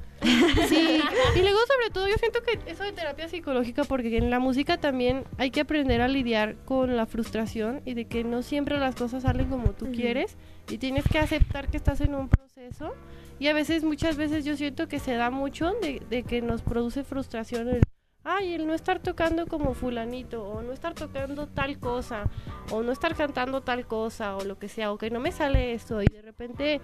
Sí, 0.69 1.01
y 1.35 1.41
luego 1.41 1.59
sobre 1.67 1.91
todo 1.93 2.07
yo 2.09 2.15
siento 2.15 2.41
que 2.43 2.59
eso 2.71 2.85
de 2.85 2.93
terapia 2.93 3.29
psicológica, 3.29 3.83
porque 3.85 4.17
en 4.17 4.31
la 4.31 4.39
música 4.39 4.79
también 4.79 5.25
hay 5.37 5.51
que 5.51 5.61
aprender 5.61 6.01
a 6.01 6.07
lidiar 6.09 6.55
con 6.65 6.97
la 6.97 7.07
frustración 7.07 7.83
y 7.85 7.95
de 7.95 8.05
que 8.07 8.23
no 8.23 8.43
siempre 8.43 8.79
las 8.79 8.95
cosas 8.95 9.25
salen 9.25 9.49
como 9.49 9.73
tú 9.73 9.91
quieres 9.91 10.37
y 10.71 10.79
tienes 10.79 11.05
que 11.11 11.19
aceptar 11.19 11.69
que 11.69 11.77
estás 11.77 12.01
en 12.01 12.15
un 12.15 12.29
proceso 12.29 12.95
y 13.41 13.49
a 13.49 13.53
veces, 13.53 13.83
muchas 13.83 14.17
veces 14.17 14.45
yo 14.45 14.57
siento 14.57 14.87
que 14.87 15.01
se 15.01 15.15
da 15.15 15.31
mucho 15.31 15.73
de, 15.83 16.01
de 16.09 16.23
que 16.23 16.41
nos 16.41 16.63
produce 16.63 17.03
frustración 17.03 17.69
el, 17.69 17.81
ay, 18.25 18.55
el 18.55 18.67
no 18.67 18.75
estar 18.75 19.01
tocando 19.01 19.47
como 19.47 19.75
fulanito 19.75 20.45
o 20.45 20.63
no 20.63 20.73
estar 20.73 20.95
tocando 20.95 21.47
tal 21.49 21.79
cosa 21.79 22.25
o 22.71 22.83
no 22.83 22.93
estar 22.93 23.15
cantando 23.15 23.63
tal 23.63 23.87
cosa 23.87 24.37
o 24.37 24.45
lo 24.45 24.59
que 24.59 24.69
sea 24.69 24.93
o 24.93 24.99
que 24.99 25.11
no 25.11 25.21
me 25.21 25.33
sale 25.33 25.75
esto 25.75 26.03
y 26.03 26.07
de 26.07 26.23
repente 26.23 26.81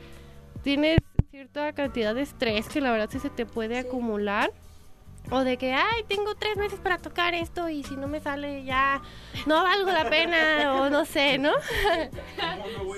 tienes 0.62 0.98
cierta 1.30 1.72
cantidad 1.72 2.14
de 2.14 2.22
estrés 2.22 2.68
que 2.68 2.80
la 2.80 2.90
verdad 2.90 3.08
sí 3.10 3.18
se 3.18 3.30
te 3.30 3.46
puede 3.46 3.78
acumular. 3.78 4.52
O 5.30 5.40
de 5.44 5.56
que, 5.58 5.74
ay, 5.74 6.04
tengo 6.08 6.34
tres 6.34 6.56
meses 6.56 6.80
para 6.80 6.96
tocar 6.98 7.34
esto 7.34 7.68
y 7.68 7.82
si 7.82 7.96
no 7.96 8.08
me 8.08 8.18
sale 8.20 8.64
ya 8.64 9.02
no 9.46 9.62
valgo 9.62 9.90
la 9.90 10.08
pena 10.08 10.74
o 10.80 10.90
no 10.90 11.04
sé, 11.04 11.36
¿no? 11.38 11.50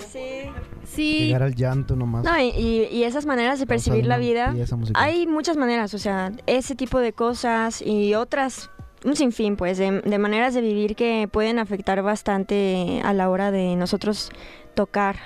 Sí. 0.09 0.51
Sí, 0.85 1.27
Llegar 1.27 1.43
al 1.45 1.55
llanto 1.55 1.95
nomás. 1.95 2.25
No, 2.25 2.37
y, 2.39 2.49
y- 2.91 3.05
esas 3.05 3.25
maneras 3.27 3.59
de 3.61 3.67
percibir 3.67 4.07
la 4.07 4.19
vida, 4.19 4.55
hay 4.95 5.27
muchas 5.27 5.57
maneras, 5.57 5.95
o 5.95 5.99
sea, 5.99 6.33
ese 6.47 6.75
tipo 6.75 6.99
de 6.99 7.13
cosas 7.13 7.81
y 7.81 8.15
otras, 8.15 8.71
un 9.05 9.15
sinfín, 9.15 9.57
pues, 9.57 9.79
de, 9.79 10.01
de 10.01 10.19
maneras 10.19 10.53
de 10.55 10.61
vivir 10.63 10.97
que 10.97 11.29
pueden 11.31 11.59
afectar 11.61 12.03
bastante 12.03 13.01
a 13.05 13.13
la 13.13 13.31
hora 13.31 13.51
de 13.53 13.77
nosotros 13.77 14.31
tocar. 14.75 15.17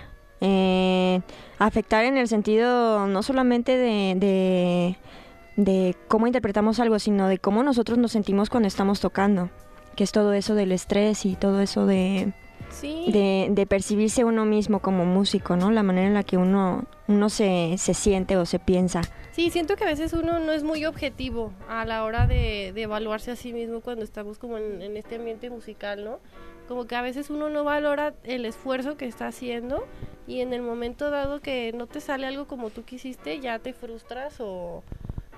Eh, 0.40 1.22
afectar 1.58 2.04
en 2.04 2.18
el 2.18 2.28
sentido 2.28 3.06
no 3.06 3.22
solamente 3.22 3.78
de, 3.78 4.14
de, 4.16 4.98
de 5.56 5.94
cómo 6.08 6.26
interpretamos 6.26 6.80
algo, 6.80 6.98
sino 6.98 7.28
de 7.28 7.38
cómo 7.38 7.62
nosotros 7.62 7.98
nos 7.98 8.12
sentimos 8.12 8.50
cuando 8.50 8.66
estamos 8.66 9.00
tocando, 9.00 9.50
que 9.96 10.04
es 10.04 10.12
todo 10.12 10.32
eso 10.32 10.54
del 10.54 10.72
estrés 10.72 11.24
y 11.26 11.36
todo 11.36 11.60
eso 11.60 11.86
de, 11.86 12.32
sí. 12.70 13.06
de, 13.12 13.48
de 13.50 13.66
percibirse 13.66 14.24
uno 14.24 14.44
mismo 14.44 14.80
como 14.80 15.04
músico, 15.04 15.56
¿no? 15.56 15.70
La 15.70 15.82
manera 15.82 16.08
en 16.08 16.14
la 16.14 16.24
que 16.24 16.36
uno, 16.36 16.84
uno 17.06 17.28
se, 17.28 17.76
se 17.78 17.94
siente 17.94 18.36
o 18.36 18.46
se 18.46 18.58
piensa. 18.58 19.02
Sí, 19.32 19.50
siento 19.50 19.76
que 19.76 19.84
a 19.84 19.88
veces 19.88 20.12
uno 20.12 20.38
no 20.38 20.52
es 20.52 20.62
muy 20.62 20.84
objetivo 20.84 21.52
a 21.68 21.84
la 21.84 22.04
hora 22.04 22.26
de, 22.26 22.72
de 22.72 22.82
evaluarse 22.82 23.32
a 23.32 23.36
sí 23.36 23.52
mismo 23.52 23.80
cuando 23.80 24.04
estamos 24.04 24.38
como 24.38 24.58
en, 24.58 24.80
en 24.82 24.96
este 24.96 25.16
ambiente 25.16 25.50
musical, 25.50 26.04
¿no? 26.04 26.20
Como 26.68 26.86
que 26.86 26.96
a 26.96 27.02
veces 27.02 27.30
uno 27.30 27.50
no 27.50 27.62
valora 27.62 28.14
el 28.24 28.46
esfuerzo 28.46 28.96
que 28.96 29.06
está 29.06 29.26
haciendo 29.26 29.84
y 30.26 30.40
en 30.40 30.52
el 30.52 30.62
momento 30.62 31.10
dado 31.10 31.40
que 31.40 31.72
no 31.74 31.86
te 31.86 32.00
sale 32.00 32.26
algo 32.26 32.46
como 32.46 32.70
tú 32.70 32.84
quisiste, 32.84 33.40
ya 33.40 33.58
te 33.58 33.74
frustras 33.74 34.36
o, 34.40 34.82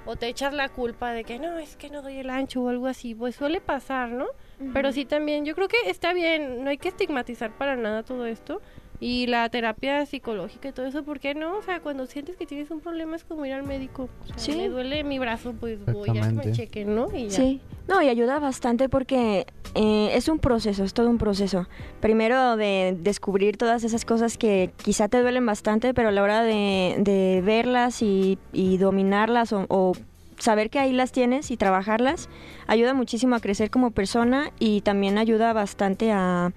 o 0.06 0.16
te 0.16 0.28
echas 0.28 0.54
la 0.54 0.68
culpa 0.68 1.12
de 1.12 1.25
que 1.25 1.38
no, 1.38 1.58
es 1.58 1.76
que 1.76 1.90
no 1.90 2.00
doy 2.00 2.18
el 2.18 2.30
ancho 2.30 2.62
o 2.62 2.68
algo 2.68 2.86
así. 2.86 3.14
Pues 3.14 3.36
suele 3.36 3.60
pasar, 3.60 4.08
¿no? 4.08 4.26
Pero 4.72 4.90
sí 4.92 5.04
también, 5.04 5.44
yo 5.44 5.54
creo 5.54 5.68
que 5.68 5.76
está 5.90 6.14
bien, 6.14 6.64
no 6.64 6.70
hay 6.70 6.78
que 6.78 6.88
estigmatizar 6.88 7.50
para 7.50 7.76
nada 7.76 8.02
todo 8.02 8.25
esto. 8.25 8.62
Y 9.00 9.26
la 9.26 9.49
terapia 9.50 10.05
psicológica 10.07 10.69
y 10.69 10.73
todo 10.73 10.87
eso, 10.87 11.03
¿por 11.05 11.21
qué 11.21 11.35
no? 11.35 11.59
O 11.59 11.62
sea, 11.62 11.81
cuando 11.81 12.07
sientes 12.07 12.37
que 12.37 12.47
tienes 12.47 12.71
un 12.71 12.81
problema 12.81 13.17
es 13.17 13.25
como 13.25 13.45
ir 13.45 13.53
al 13.53 13.62
médico. 13.65 14.09
O 14.25 14.26
sea, 14.29 14.38
Sí. 14.38 14.57
me 14.57 14.69
duele 14.69 15.05
mi 15.05 15.19
brazo, 15.19 15.53
pues 15.59 15.85
voy 15.85 16.09
a 16.09 16.12
que 16.12 16.33
me 16.33 16.53
chequen, 16.53 16.95
¿no? 16.95 17.09
Y 17.15 17.25
ya. 17.29 17.31
Sí, 17.37 17.61
no, 17.88 18.00
y 18.03 18.09
ayuda 18.09 18.38
bastante 18.38 18.88
porque 18.88 19.47
eh, 19.75 20.11
es 20.15 20.29
un 20.29 20.38
proceso, 20.38 20.83
es 20.85 20.95
todo 20.95 21.11
un 21.11 21.19
proceso. 21.19 21.69
Primero 22.00 22.57
de 22.57 22.97
descubrir 22.99 23.59
todas 23.59 23.85
esas 23.85 24.05
cosas 24.07 24.38
que 24.38 24.71
quizá 24.83 25.09
te 25.09 25.21
duelen 25.21 25.45
bastante, 25.45 25.93
pero 25.93 26.09
a 26.09 26.12
la 26.12 26.23
hora 26.23 26.43
de, 26.43 26.97
de 26.99 27.43
verlas 27.45 28.00
y, 28.03 28.38
y 28.53 28.79
dominarlas 28.79 29.53
o, 29.53 29.67
o 29.69 29.93
saber 30.38 30.71
que 30.71 30.79
ahí 30.79 30.93
las 30.93 31.12
tienes 31.12 31.50
y 31.50 31.57
trabajarlas, 31.57 32.29
ayuda 32.67 32.95
muchísimo 32.95 33.37
a 33.37 33.41
crecer 33.41 33.71
como 33.71 33.91
persona 33.91 34.50
y 34.59 34.81
también 34.81 35.19
ayuda 35.19 35.53
bastante 35.53 36.12
a, 36.12 36.53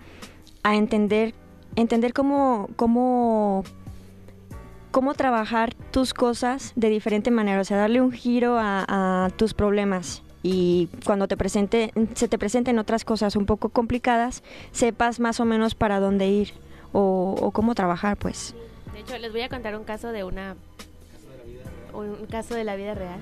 a 0.63 0.75
entender, 0.75 1.33
entender 1.75 2.13
cómo, 2.13 2.69
cómo 2.75 3.63
cómo 4.91 5.13
trabajar 5.13 5.73
tus 5.91 6.13
cosas 6.13 6.73
de 6.75 6.89
diferente 6.89 7.31
manera, 7.31 7.61
o 7.61 7.63
sea, 7.63 7.77
darle 7.77 8.01
un 8.01 8.11
giro 8.11 8.57
a, 8.59 9.29
tus 9.37 9.53
problemas 9.53 10.23
y 10.41 10.89
cuando 11.05 11.27
te 11.27 11.37
presente, 11.37 11.91
se 12.15 12.27
te 12.27 12.37
presenten 12.37 12.79
otras 12.79 13.05
cosas 13.05 13.35
un 13.35 13.45
poco 13.45 13.69
complicadas, 13.69 14.43
sepas 14.71 15.19
más 15.19 15.39
o 15.39 15.45
menos 15.45 15.75
para 15.75 15.99
dónde 15.99 16.27
ir 16.27 16.53
o, 16.91 17.51
cómo 17.53 17.75
trabajar, 17.75 18.17
pues. 18.17 18.55
De 18.93 19.01
hecho, 19.01 19.17
les 19.17 19.31
voy 19.31 19.41
a 19.41 19.49
contar 19.49 19.75
un 19.75 19.83
caso 19.83 20.11
de 20.11 20.23
una. 20.23 20.55
Un 21.93 22.25
caso 22.27 22.55
de 22.55 22.63
la 22.63 22.75
vida 22.75 22.93
real. 22.95 23.19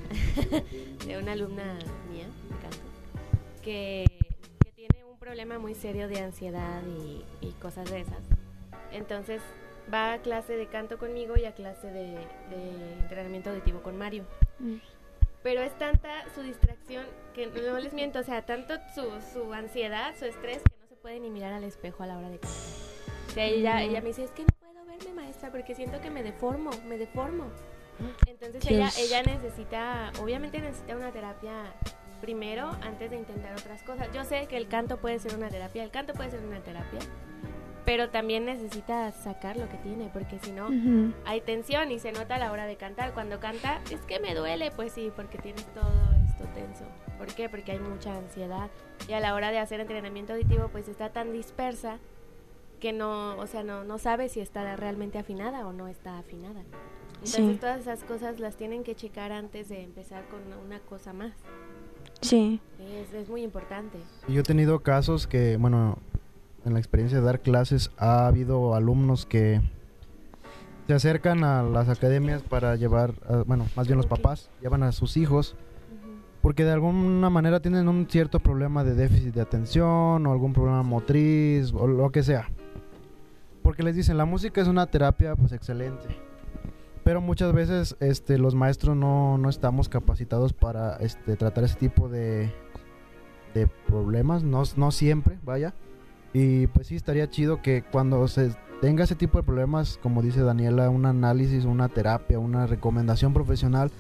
de 1.06 1.18
una 1.18 1.32
alumna 1.34 1.64
mía. 2.12 2.28
Que, 3.64 4.06
que 4.64 4.72
tiene 4.72 5.04
un 5.04 5.18
problema 5.18 5.60
muy 5.60 5.74
serio 5.74 6.08
de 6.08 6.22
ansiedad 6.22 6.82
y 7.42 7.52
cosas 7.54 7.90
de 7.90 8.02
esas. 8.02 8.37
Entonces 8.92 9.42
va 9.94 10.14
a 10.14 10.18
clase 10.20 10.58
de 10.58 10.68
canto 10.68 10.98
conmigo 10.98 11.36
y 11.38 11.46
a 11.46 11.54
clase 11.54 11.88
de, 11.88 12.18
de 12.50 12.94
entrenamiento 13.02 13.50
auditivo 13.50 13.82
con 13.82 13.98
Mario. 13.98 14.26
Pero 15.44 15.62
es 15.62 15.78
tanta 15.78 16.26
su 16.34 16.42
distracción 16.42 17.06
que 17.34 17.48
no 17.48 17.80
les 17.80 17.94
miento, 17.94 18.20
o 18.20 18.24
sea, 18.24 18.46
tanto 18.46 18.74
su, 18.94 19.10
su 19.32 19.54
ansiedad, 19.54 20.14
su 20.18 20.26
estrés, 20.26 20.62
que 20.64 20.76
no 20.82 20.88
se 20.88 20.96
puede 20.96 21.20
ni 21.20 21.30
mirar 21.30 21.54
al 21.54 21.64
espejo 21.64 22.04
a 22.04 22.08
la 22.08 22.18
hora 22.18 22.30
de 22.30 22.40
cantar. 22.40 22.60
O 23.28 23.32
sea, 23.32 23.46
ella, 23.46 23.82
ella 23.82 24.02
me 24.02 24.08
dice, 24.08 24.24
es 24.24 24.32
que 24.32 24.44
no 24.44 24.50
puedo 24.60 24.86
verme, 24.86 25.14
maestra, 25.14 25.52
porque 25.52 25.76
siento 25.76 26.02
que 26.02 26.10
me 26.10 26.24
deformo, 26.24 26.72
me 26.88 26.98
deformo. 26.98 27.46
Entonces 28.28 28.64
ella, 28.70 28.90
ella 28.98 29.24
necesita, 29.24 30.12
obviamente 30.22 30.60
necesita 30.60 30.96
una 30.96 31.12
terapia 31.12 31.64
primero 32.22 32.70
antes 32.82 33.10
de 33.10 33.18
intentar 33.18 33.54
otras 33.54 33.82
cosas. 33.84 34.10
Yo 34.14 34.24
sé 34.24 34.48
que 34.48 34.58
el 34.58 34.68
canto 34.68 34.98
puede 34.98 35.20
ser 35.20 35.36
una 35.36 35.50
terapia, 35.50 35.84
el 35.84 35.92
canto 35.92 36.14
puede 36.14 36.32
ser 36.32 36.42
una 36.42 36.60
terapia, 36.60 37.00
pero 37.88 38.10
también 38.10 38.44
necesita 38.44 39.10
sacar 39.14 39.56
lo 39.56 39.70
que 39.70 39.78
tiene, 39.78 40.10
porque 40.12 40.40
si 40.40 40.52
no, 40.52 40.66
Ujú. 40.68 41.14
hay 41.24 41.40
tensión 41.40 41.90
y 41.90 42.00
se 42.00 42.12
nota 42.12 42.36
a 42.36 42.38
la 42.38 42.52
hora 42.52 42.66
de 42.66 42.76
cantar. 42.76 43.14
Cuando 43.14 43.40
canta, 43.40 43.80
es 43.90 44.02
que 44.02 44.20
me 44.20 44.36
duele, 44.36 44.72
pues 44.76 44.92
sí, 44.92 45.10
porque 45.16 45.38
tienes 45.38 45.66
todo 45.74 45.90
esto 46.28 46.44
tenso. 46.54 46.84
¿Por 47.18 47.28
qué? 47.28 47.48
Porque 47.48 47.72
hay 47.72 47.80
mucha 47.80 48.14
ansiedad. 48.18 48.70
Y 49.08 49.14
a 49.14 49.22
la 49.22 49.34
hora 49.34 49.52
de 49.52 49.60
hacer 49.60 49.80
entrenamiento 49.80 50.34
auditivo, 50.34 50.68
pues 50.68 50.90
está 50.90 51.14
tan 51.14 51.32
dispersa 51.32 52.00
que 52.82 52.92
no, 52.92 53.38
o 53.38 53.48
sea, 53.48 53.64
no, 53.64 53.86
no 53.86 53.98
sabe 54.00 54.28
si 54.28 54.42
está 54.42 54.76
realmente 54.76 55.18
afinada 55.18 55.66
o 55.66 55.72
no 55.72 55.88
está 55.88 56.18
afinada. 56.20 56.64
Entonces 57.24 57.54
Sí. 57.54 57.58
todas 57.58 57.80
esas 57.80 58.04
cosas 58.04 58.42
las 58.42 58.58
tienen 58.58 58.84
que 58.84 58.96
checar 58.96 59.32
antes 59.32 59.70
de 59.70 59.82
empezar 59.82 60.26
con 60.28 60.42
una 60.66 60.80
cosa 60.82 61.14
más. 61.14 61.32
Sí, 62.20 62.60
Es, 62.82 63.14
es 63.14 63.30
muy 63.30 63.44
importante. 63.44 63.98
Yo 64.28 64.42
he 64.42 64.44
tenido 64.44 64.82
casos 64.82 65.26
que, 65.26 65.56
bueno, 65.56 66.00
en 66.66 66.74
la 66.74 66.80
experiencia 66.80 67.20
de 67.20 67.26
dar 67.26 67.42
clases 67.42 67.92
ha 67.98 68.28
habido 68.28 68.76
alumnos 68.76 69.26
que 69.26 69.62
se 70.88 70.94
acercan 70.94 71.44
a 71.44 71.64
las 71.64 71.90
academias 71.90 72.42
para 72.42 72.76
llevar, 72.76 73.14
a- 73.30 73.44
bueno, 73.46 73.66
más 73.76 73.88
bien 73.88 73.98
los 73.98 74.06
papás 74.06 74.50
llevan 74.62 74.84
a 74.84 74.92
sus 74.92 75.18
hijos 75.18 75.56
porque 76.42 76.64
de 76.64 76.72
alguna 76.72 77.30
manera 77.30 77.60
tienen 77.60 77.88
un 77.90 78.08
cierto 78.10 78.40
problema 78.40 78.84
de 78.84 78.94
déficit 78.96 79.34
de 79.34 79.42
atención 79.42 80.26
o 80.26 80.32
algún 80.32 80.54
problema 80.54 80.84
motriz 80.84 81.74
o 81.74 81.88
lo 81.88 82.10
que 82.12 82.24
sea. 82.24 82.48
Porque 83.64 83.84
les 83.84 83.96
dicen, 83.98 84.18
la 84.18 84.24
música 84.26 84.62
es 84.62 84.68
una 84.70 84.86
terapia 84.88 85.36
pues 85.36 85.52
excelente. 85.52 86.06
Pero 87.04 87.20
muchas 87.22 87.52
veces 87.54 87.98
este, 88.00 88.38
los 88.38 88.56
maestros 88.56 88.96
no, 88.96 89.38
no 89.38 89.50
estamos 89.50 89.90
capacitados 89.90 90.54
para 90.54 90.96
este, 90.98 91.36
tratar 91.36 91.64
ese 91.66 91.76
tipo 91.76 92.08
de, 92.08 92.50
de 93.54 93.68
problemas, 93.88 94.44
no, 94.44 94.64
no 94.78 94.92
siempre, 94.92 95.38
vaya. 95.44 95.74
Y 96.34 96.68
pues 96.68 96.88
sí, 96.88 96.96
estaría 96.96 97.30
chido 97.30 97.62
que 97.62 97.84
cuando 97.84 98.28
se 98.28 98.56
tenga 98.82 99.04
ese 99.04 99.16
tipo 99.16 99.38
de 99.38 99.44
problemas, 99.44 100.00
como 100.02 100.22
dice 100.22 100.42
Daniela, 100.42 100.90
un 100.90 101.06
análisis, 101.06 101.66
una 101.66 101.90
terapia, 101.90 102.40
una 102.40 102.68
recomendación 102.68 103.34
profesional, 103.34 103.92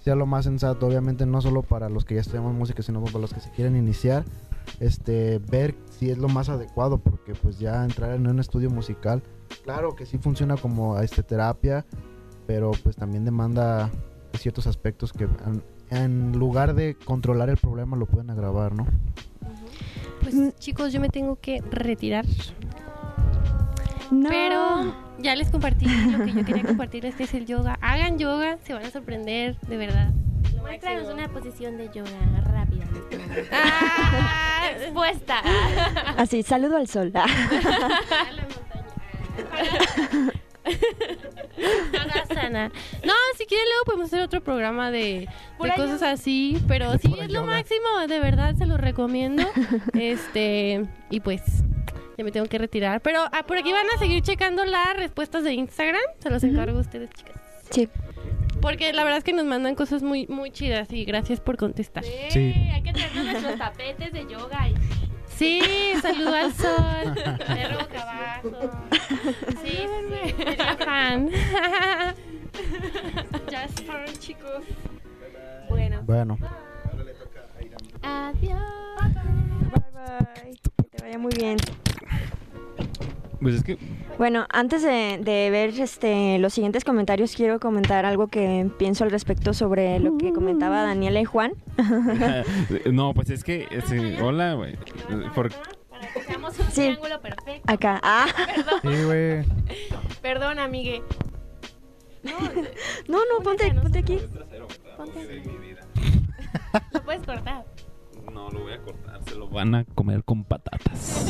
sea 0.00 0.14
lo 0.14 0.26
más 0.26 0.44
sensato, 0.44 0.86
obviamente 0.86 1.26
no 1.26 1.40
solo 1.40 1.62
para 1.62 1.88
los 1.88 2.04
que 2.04 2.14
ya 2.14 2.20
estudiamos 2.20 2.54
música, 2.54 2.82
sino 2.82 3.02
para 3.02 3.18
los 3.18 3.34
que 3.34 3.40
se 3.40 3.50
quieren 3.50 3.76
iniciar, 3.76 4.24
este, 4.80 5.38
ver 5.38 5.74
si 5.90 6.10
es 6.10 6.18
lo 6.18 6.28
más 6.28 6.48
adecuado, 6.48 6.98
porque 6.98 7.34
pues 7.34 7.58
ya 7.58 7.84
entrar 7.84 8.14
en 8.14 8.26
un 8.26 8.38
estudio 8.38 8.70
musical, 8.70 9.22
claro 9.64 9.94
que 9.94 10.06
sí 10.06 10.18
funciona 10.18 10.56
como 10.56 10.98
este, 10.98 11.22
terapia, 11.22 11.84
pero 12.46 12.72
pues 12.82 12.96
también 12.96 13.24
demanda 13.24 13.90
ciertos 14.38 14.66
aspectos 14.66 15.12
que 15.12 15.24
en, 15.24 15.62
en 15.90 16.38
lugar 16.38 16.74
de 16.74 16.96
controlar 17.04 17.50
el 17.50 17.58
problema 17.58 17.96
lo 17.96 18.06
pueden 18.06 18.30
agravar, 18.30 18.74
¿no? 18.74 18.86
Pues 20.22 20.34
Mm. 20.34 20.48
chicos, 20.58 20.92
yo 20.92 21.00
me 21.00 21.08
tengo 21.08 21.36
que 21.40 21.60
retirar. 21.70 22.24
No. 24.10 24.28
Pero 24.28 24.94
ya 25.18 25.34
les 25.36 25.50
compartí 25.50 25.86
lo 25.86 26.24
que 26.24 26.32
yo 26.32 26.44
quería 26.44 26.62
compartirles, 26.64 27.14
que 27.14 27.24
es 27.24 27.34
el 27.34 27.46
yoga. 27.46 27.78
Hagan 27.80 28.18
yoga, 28.18 28.58
se 28.64 28.74
van 28.74 28.84
a 28.84 28.90
sorprender, 28.90 29.56
de 29.68 29.76
verdad. 29.76 30.10
Muéstranos 30.60 31.08
una 31.12 31.28
posición 31.28 31.76
de 31.76 31.88
yoga 31.92 32.10
rápida. 32.44 32.84
Ah, 33.50 34.68
respuesta. 34.78 35.40
Así, 36.18 36.42
saludo 36.42 36.76
al 36.76 36.86
sol. 36.86 37.10
sana. 42.34 42.68
No, 43.04 43.12
si 43.36 43.46
quieren 43.46 43.66
luego 43.68 43.84
podemos 43.84 44.06
hacer 44.08 44.20
otro 44.22 44.42
programa 44.42 44.90
de, 44.90 45.28
de 45.60 45.68
cosas 45.76 46.00
yoga. 46.00 46.10
así, 46.12 46.62
pero 46.68 46.92
sí 46.98 47.08
pura 47.08 47.24
es 47.24 47.28
lo 47.32 47.40
yoga. 47.40 47.52
máximo, 47.56 48.06
de 48.08 48.20
verdad 48.20 48.54
se 48.56 48.66
lo 48.66 48.76
recomiendo. 48.76 49.44
este, 49.94 50.84
y 51.10 51.20
pues 51.20 51.42
ya 52.16 52.24
me 52.24 52.30
tengo 52.32 52.46
que 52.46 52.58
retirar, 52.58 53.00
pero 53.00 53.20
ah, 53.32 53.44
por 53.46 53.56
aquí 53.58 53.72
van 53.72 53.86
a 53.94 53.98
seguir 53.98 54.22
checando 54.22 54.64
las 54.64 54.96
respuestas 54.96 55.44
de 55.44 55.52
Instagram, 55.54 56.02
se 56.18 56.30
los 56.30 56.42
encargo 56.44 56.78
a 56.78 56.80
ustedes, 56.82 57.10
chicas. 57.10 57.40
Sí. 57.70 57.88
Porque 58.60 58.92
la 58.92 59.02
verdad 59.02 59.18
es 59.18 59.24
que 59.24 59.32
nos 59.32 59.44
mandan 59.44 59.74
cosas 59.74 60.02
muy 60.02 60.26
muy 60.28 60.50
chidas 60.52 60.92
y 60.92 61.04
gracias 61.04 61.40
por 61.40 61.56
contestar. 61.56 62.04
Sí, 62.04 62.12
Sí. 62.30 62.54
hay 62.72 62.82
que 62.82 62.92
traernos 62.92 63.24
nuestros 63.24 63.58
tapetes 63.58 64.12
de 64.12 64.26
yoga. 64.30 64.68
Y... 64.68 64.74
Sí, 65.42 65.60
saludo 66.00 66.34
al 66.36 66.52
sol, 66.54 67.14
perro 67.14 67.80
boca 67.80 68.00
abajo. 68.00 68.70
Sí, 69.60 69.86
sí, 69.88 70.34
fan. 70.84 71.30
Just 73.50 73.80
fan, 73.84 74.06
chicos. 74.20 74.62
Bueno, 75.68 76.00
Bueno, 76.04 76.38
adiós. 78.02 78.60
Bye 79.72 79.82
bye. 79.92 80.60
Que 80.76 80.84
te 80.96 81.02
vaya 81.02 81.18
muy 81.18 81.32
bien. 81.34 81.56
Pues 83.42 83.56
es 83.56 83.64
que 83.64 83.76
Bueno, 84.18 84.46
antes 84.50 84.82
de, 84.82 85.18
de 85.20 85.50
ver 85.50 85.70
este, 85.70 86.38
los 86.38 86.52
siguientes 86.54 86.84
comentarios, 86.84 87.34
quiero 87.34 87.58
comentar 87.58 88.04
algo 88.06 88.28
que 88.28 88.70
pienso 88.78 89.02
al 89.04 89.10
respecto 89.10 89.52
sobre 89.52 89.98
lo 89.98 90.16
que 90.16 90.32
comentaba 90.32 90.82
Daniela 90.82 91.20
y 91.20 91.24
Juan. 91.24 91.52
no, 92.92 93.14
pues 93.14 93.30
es 93.30 93.42
que 93.44 93.66
este, 93.70 94.22
hola, 94.22 94.54
güey. 94.54 94.76
Por- 95.34 95.50
Para 95.90 96.12
que 96.12 96.22
seamos 96.22 96.58
un 96.58 96.66
Sí. 96.66 96.82
triángulo 96.82 97.20
perfecto. 97.20 97.72
Acá. 97.72 98.00
Ah, 98.02 98.26
sí, 98.82 98.88
güey. 99.06 99.44
Perdón, 100.22 100.58
amigue. 100.58 101.02
no, 103.08 103.18
no, 103.18 103.42
ponte, 103.42 103.72
ponte 103.74 103.98
aquí. 103.98 104.18
Ponte. 104.96 105.42
Lo 106.92 107.02
puedes 107.02 107.22
cortar. 107.26 107.64
No, 108.32 108.48
lo 108.50 108.60
voy 108.60 108.72
a 108.72 108.78
cortar, 108.78 109.20
se 109.24 109.34
lo 109.34 109.48
van 109.48 109.74
a 109.74 109.84
comer 109.84 110.22
con 110.24 110.44
patatas. 110.44 111.26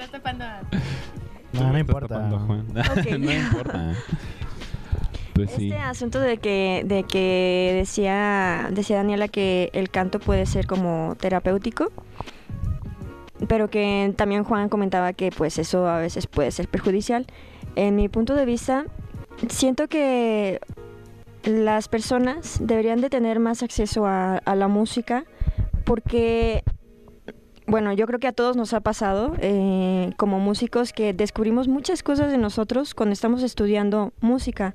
Estás 0.00 0.12
tapando 0.12 0.44
a... 0.44 0.62
No, 1.52 1.72
no 1.72 1.78
importa. 1.78 2.08
tapando, 2.08 2.38
Juan. 2.38 2.66
Ok. 2.76 3.10
no 3.18 3.32
importa. 3.32 3.94
Pues 5.34 5.50
sí. 5.50 5.70
Este 5.70 5.82
asunto 5.82 6.18
de 6.20 6.38
que, 6.38 6.82
de 6.86 7.02
que 7.02 7.72
decía, 7.74 8.68
decía 8.70 8.96
Daniela 8.96 9.28
que 9.28 9.68
el 9.74 9.90
canto 9.90 10.20
puede 10.20 10.46
ser 10.46 10.66
como 10.66 11.16
terapéutico, 11.20 11.92
pero 13.46 13.68
que 13.68 14.14
también 14.16 14.44
Juan 14.44 14.70
comentaba 14.70 15.12
que 15.12 15.30
pues 15.30 15.58
eso 15.58 15.86
a 15.86 15.98
veces 15.98 16.26
puede 16.26 16.50
ser 16.50 16.68
perjudicial. 16.68 17.26
En 17.76 17.96
mi 17.96 18.08
punto 18.08 18.34
de 18.34 18.46
vista, 18.46 18.86
siento 19.48 19.86
que 19.88 20.60
las 21.44 21.88
personas 21.88 22.58
deberían 22.60 23.02
de 23.02 23.10
tener 23.10 23.38
más 23.38 23.62
acceso 23.62 24.06
a, 24.06 24.38
a 24.38 24.54
la 24.54 24.68
música 24.68 25.24
porque, 25.84 26.62
bueno, 27.70 27.92
yo 27.92 28.06
creo 28.06 28.18
que 28.18 28.26
a 28.26 28.32
todos 28.32 28.56
nos 28.56 28.74
ha 28.74 28.80
pasado 28.80 29.32
eh, 29.38 30.12
como 30.16 30.40
músicos 30.40 30.92
que 30.92 31.12
descubrimos 31.12 31.68
muchas 31.68 32.02
cosas 32.02 32.32
de 32.32 32.36
nosotros 32.36 32.94
cuando 32.94 33.12
estamos 33.12 33.44
estudiando 33.44 34.12
música 34.20 34.74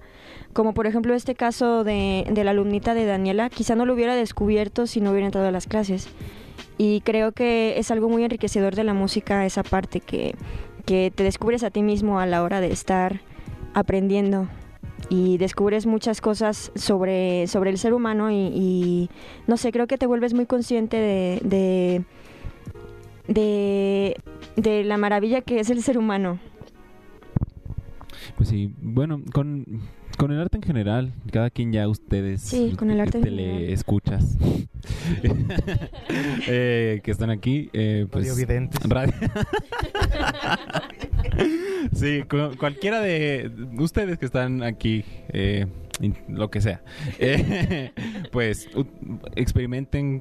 como 0.54 0.74
por 0.74 0.88
ejemplo 0.88 1.14
este 1.14 1.36
caso 1.36 1.84
de, 1.84 2.25
la 2.34 2.52
alumnita 2.52 2.94
de 2.94 3.06
Daniela, 3.06 3.50
quizá 3.50 3.75
no 3.75 3.86
lo 3.86 3.94
hubiera 3.94 4.16
descubierto 4.16 4.88
si 4.88 5.02
no 5.02 5.12
hubiera 5.12 5.25
entrado 5.25 5.48
a 5.48 5.52
las 5.52 5.68
clases. 5.68 6.08
Y 6.78 7.02
creo 7.02 7.34
que 7.34 7.78
es 7.78 7.92
algo 7.92 8.08
muy 8.08 8.24
enriquecedor 8.24 8.75
de 8.75 8.86
la 8.86 8.94
música 8.94 9.46
esa 9.46 9.64
parte 9.64 10.00
que, 10.00 10.36
que 10.86 11.12
te 11.14 11.24
descubres 11.24 11.64
a 11.64 11.72
ti 11.72 11.84
mismo 11.84 12.20
a 12.22 12.25
la 12.25 12.42
hora 12.44 12.62
de 12.62 12.72
estar 12.72 13.20
aprendiendo 13.74 14.48
y 15.10 15.38
descubres 15.38 15.86
muchas 15.86 16.22
cosas 16.22 16.72
sobre, 16.75 17.48
sobre 17.48 17.70
el 17.70 17.77
ser 17.77 17.94
humano 17.94 18.31
y, 18.31 19.10
no 19.48 19.58
sé, 19.58 19.72
creo 19.72 19.88
que 19.88 19.98
te 19.98 20.08
vuelves 20.08 20.34
muy 20.34 20.46
consciente 20.46 20.98
de, 20.98 22.03
de, 23.27 24.16
de 24.55 24.83
la 24.83 24.98
maravilla 24.98 25.42
que 25.42 25.59
es 25.59 25.70
el 25.70 25.81
ser 25.83 25.98
humano. 25.98 26.40
Pues 28.38 28.50
sí, 28.50 28.72
bueno, 28.81 29.22
con, 29.33 29.66
con 30.18 30.31
el 30.31 30.40
arte 30.42 30.57
en 30.57 30.64
general, 30.64 31.14
cada 31.31 31.50
quien 31.50 31.72
ya 31.72 31.88
ustedes 31.88 32.42
Sí, 32.42 32.74
con 32.77 32.92
el 32.92 33.00
arte 33.00 33.20
en 33.20 33.24
te 33.24 33.31
le 33.31 33.74
escuchas. 33.74 34.38
Eh, 36.48 37.01
que 37.03 37.09
están 37.11 37.29
aquí, 37.31 37.70
eh, 37.74 38.05
pues 38.11 38.27
radio- 38.83 39.14
sí, 41.94 42.24
cu- 42.29 42.55
cualquiera 42.57 43.00
de 43.00 43.51
ustedes 43.79 44.18
que 44.20 44.25
están 44.25 44.61
aquí, 44.64 45.03
eh, 45.29 45.66
lo 46.27 46.50
que 46.50 46.62
sea, 46.62 46.81
eh, 47.20 47.92
pues 48.31 48.70
experimenten 49.36 50.20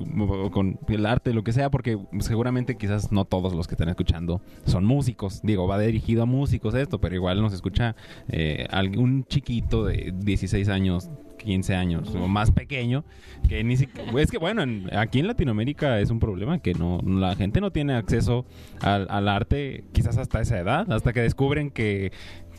con 0.50 0.78
el 0.88 1.06
arte, 1.06 1.32
lo 1.32 1.44
que 1.44 1.52
sea, 1.52 1.70
porque 1.70 1.98
seguramente 2.20 2.76
quizás 2.76 3.12
no 3.12 3.24
todos 3.24 3.54
los 3.54 3.66
que 3.66 3.74
están 3.74 3.88
escuchando 3.88 4.40
son 4.66 4.84
músicos. 4.84 5.40
Digo, 5.42 5.66
va 5.66 5.78
dirigido 5.78 6.22
a 6.22 6.26
músicos 6.26 6.74
esto, 6.74 7.00
pero 7.00 7.14
igual 7.14 7.40
nos 7.42 7.52
escucha 7.52 7.96
eh, 8.28 8.66
algún 8.70 9.24
chiquito 9.26 9.84
de 9.84 10.12
16 10.16 10.68
años. 10.68 11.10
15 11.36 11.74
años 11.74 12.14
o 12.14 12.26
más 12.26 12.52
pequeño 12.52 13.04
que 13.48 13.62
ni 13.64 13.76
siquiera 13.76 14.10
es 14.18 14.30
que 14.30 14.38
bueno 14.38 14.62
en- 14.62 14.88
aquí 14.96 15.18
en 15.18 15.26
Latinoamérica 15.26 16.00
es 16.00 16.08
un 16.10 16.18
problema 16.18 16.60
que 16.60 16.72
no 16.72 17.00
la 17.04 17.36
gente 17.36 17.60
no 17.60 17.70
tiene 17.70 17.92
acceso 17.94 18.46
al 18.80 19.28
arte 19.28 19.84
quizás 19.92 20.16
hasta 20.16 20.40
esa 20.40 20.58
edad 20.58 20.90
hasta 20.90 21.12
que 21.12 21.20
descubren 21.20 21.70
que 21.70 22.12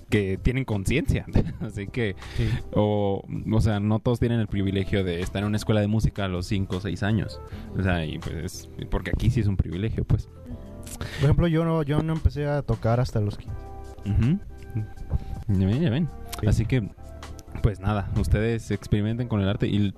que 0.09 0.37
tienen 0.37 0.65
conciencia 0.65 1.25
así 1.61 1.87
que 1.87 2.15
Sí. 2.37 2.47
o, 2.73 3.23
o 3.51 3.61
sea, 3.61 3.79
no 3.79 3.99
todos 3.99 4.19
tienen 4.19 4.39
el 4.39 4.47
privilegio 4.47 5.03
de 5.03 5.21
estar 5.21 5.41
en 5.41 5.47
una 5.47 5.57
escuela 5.57 5.81
de 5.81 5.87
música 5.87 6.25
a 6.25 6.27
los 6.27 6.45
5 6.47 6.77
o 6.77 6.79
6 6.81 7.03
años. 7.03 7.39
O 7.77 7.81
sea, 7.83 8.05
y 8.05 8.19
pues, 8.19 8.69
porque 8.91 9.11
aquí 9.13 9.29
sí 9.29 9.39
es 9.39 9.47
un 9.47 9.57
privilegio, 9.57 10.03
pues. 10.05 10.29
Por 11.19 11.23
ejemplo, 11.23 11.47
yo 11.47 11.65
no, 11.65 11.81
yo 11.83 12.01
no 12.03 12.13
empecé 12.13 12.45
a 12.47 12.61
tocar 12.61 12.99
hasta 12.99 13.19
los 13.19 13.37
15. 13.37 13.55
Ujú. 14.05 14.39
Ya 15.47 15.65
ven, 15.67 15.81
ya 15.81 15.89
ven. 15.89 16.09
Sí. 16.39 16.47
Así 16.47 16.65
que, 16.65 16.87
pues 17.61 17.79
nada, 17.79 18.09
ustedes 18.17 18.71
experimenten 18.71 19.27
con 19.27 19.41
el 19.41 19.49
arte 19.49 19.67
y, 19.67 19.93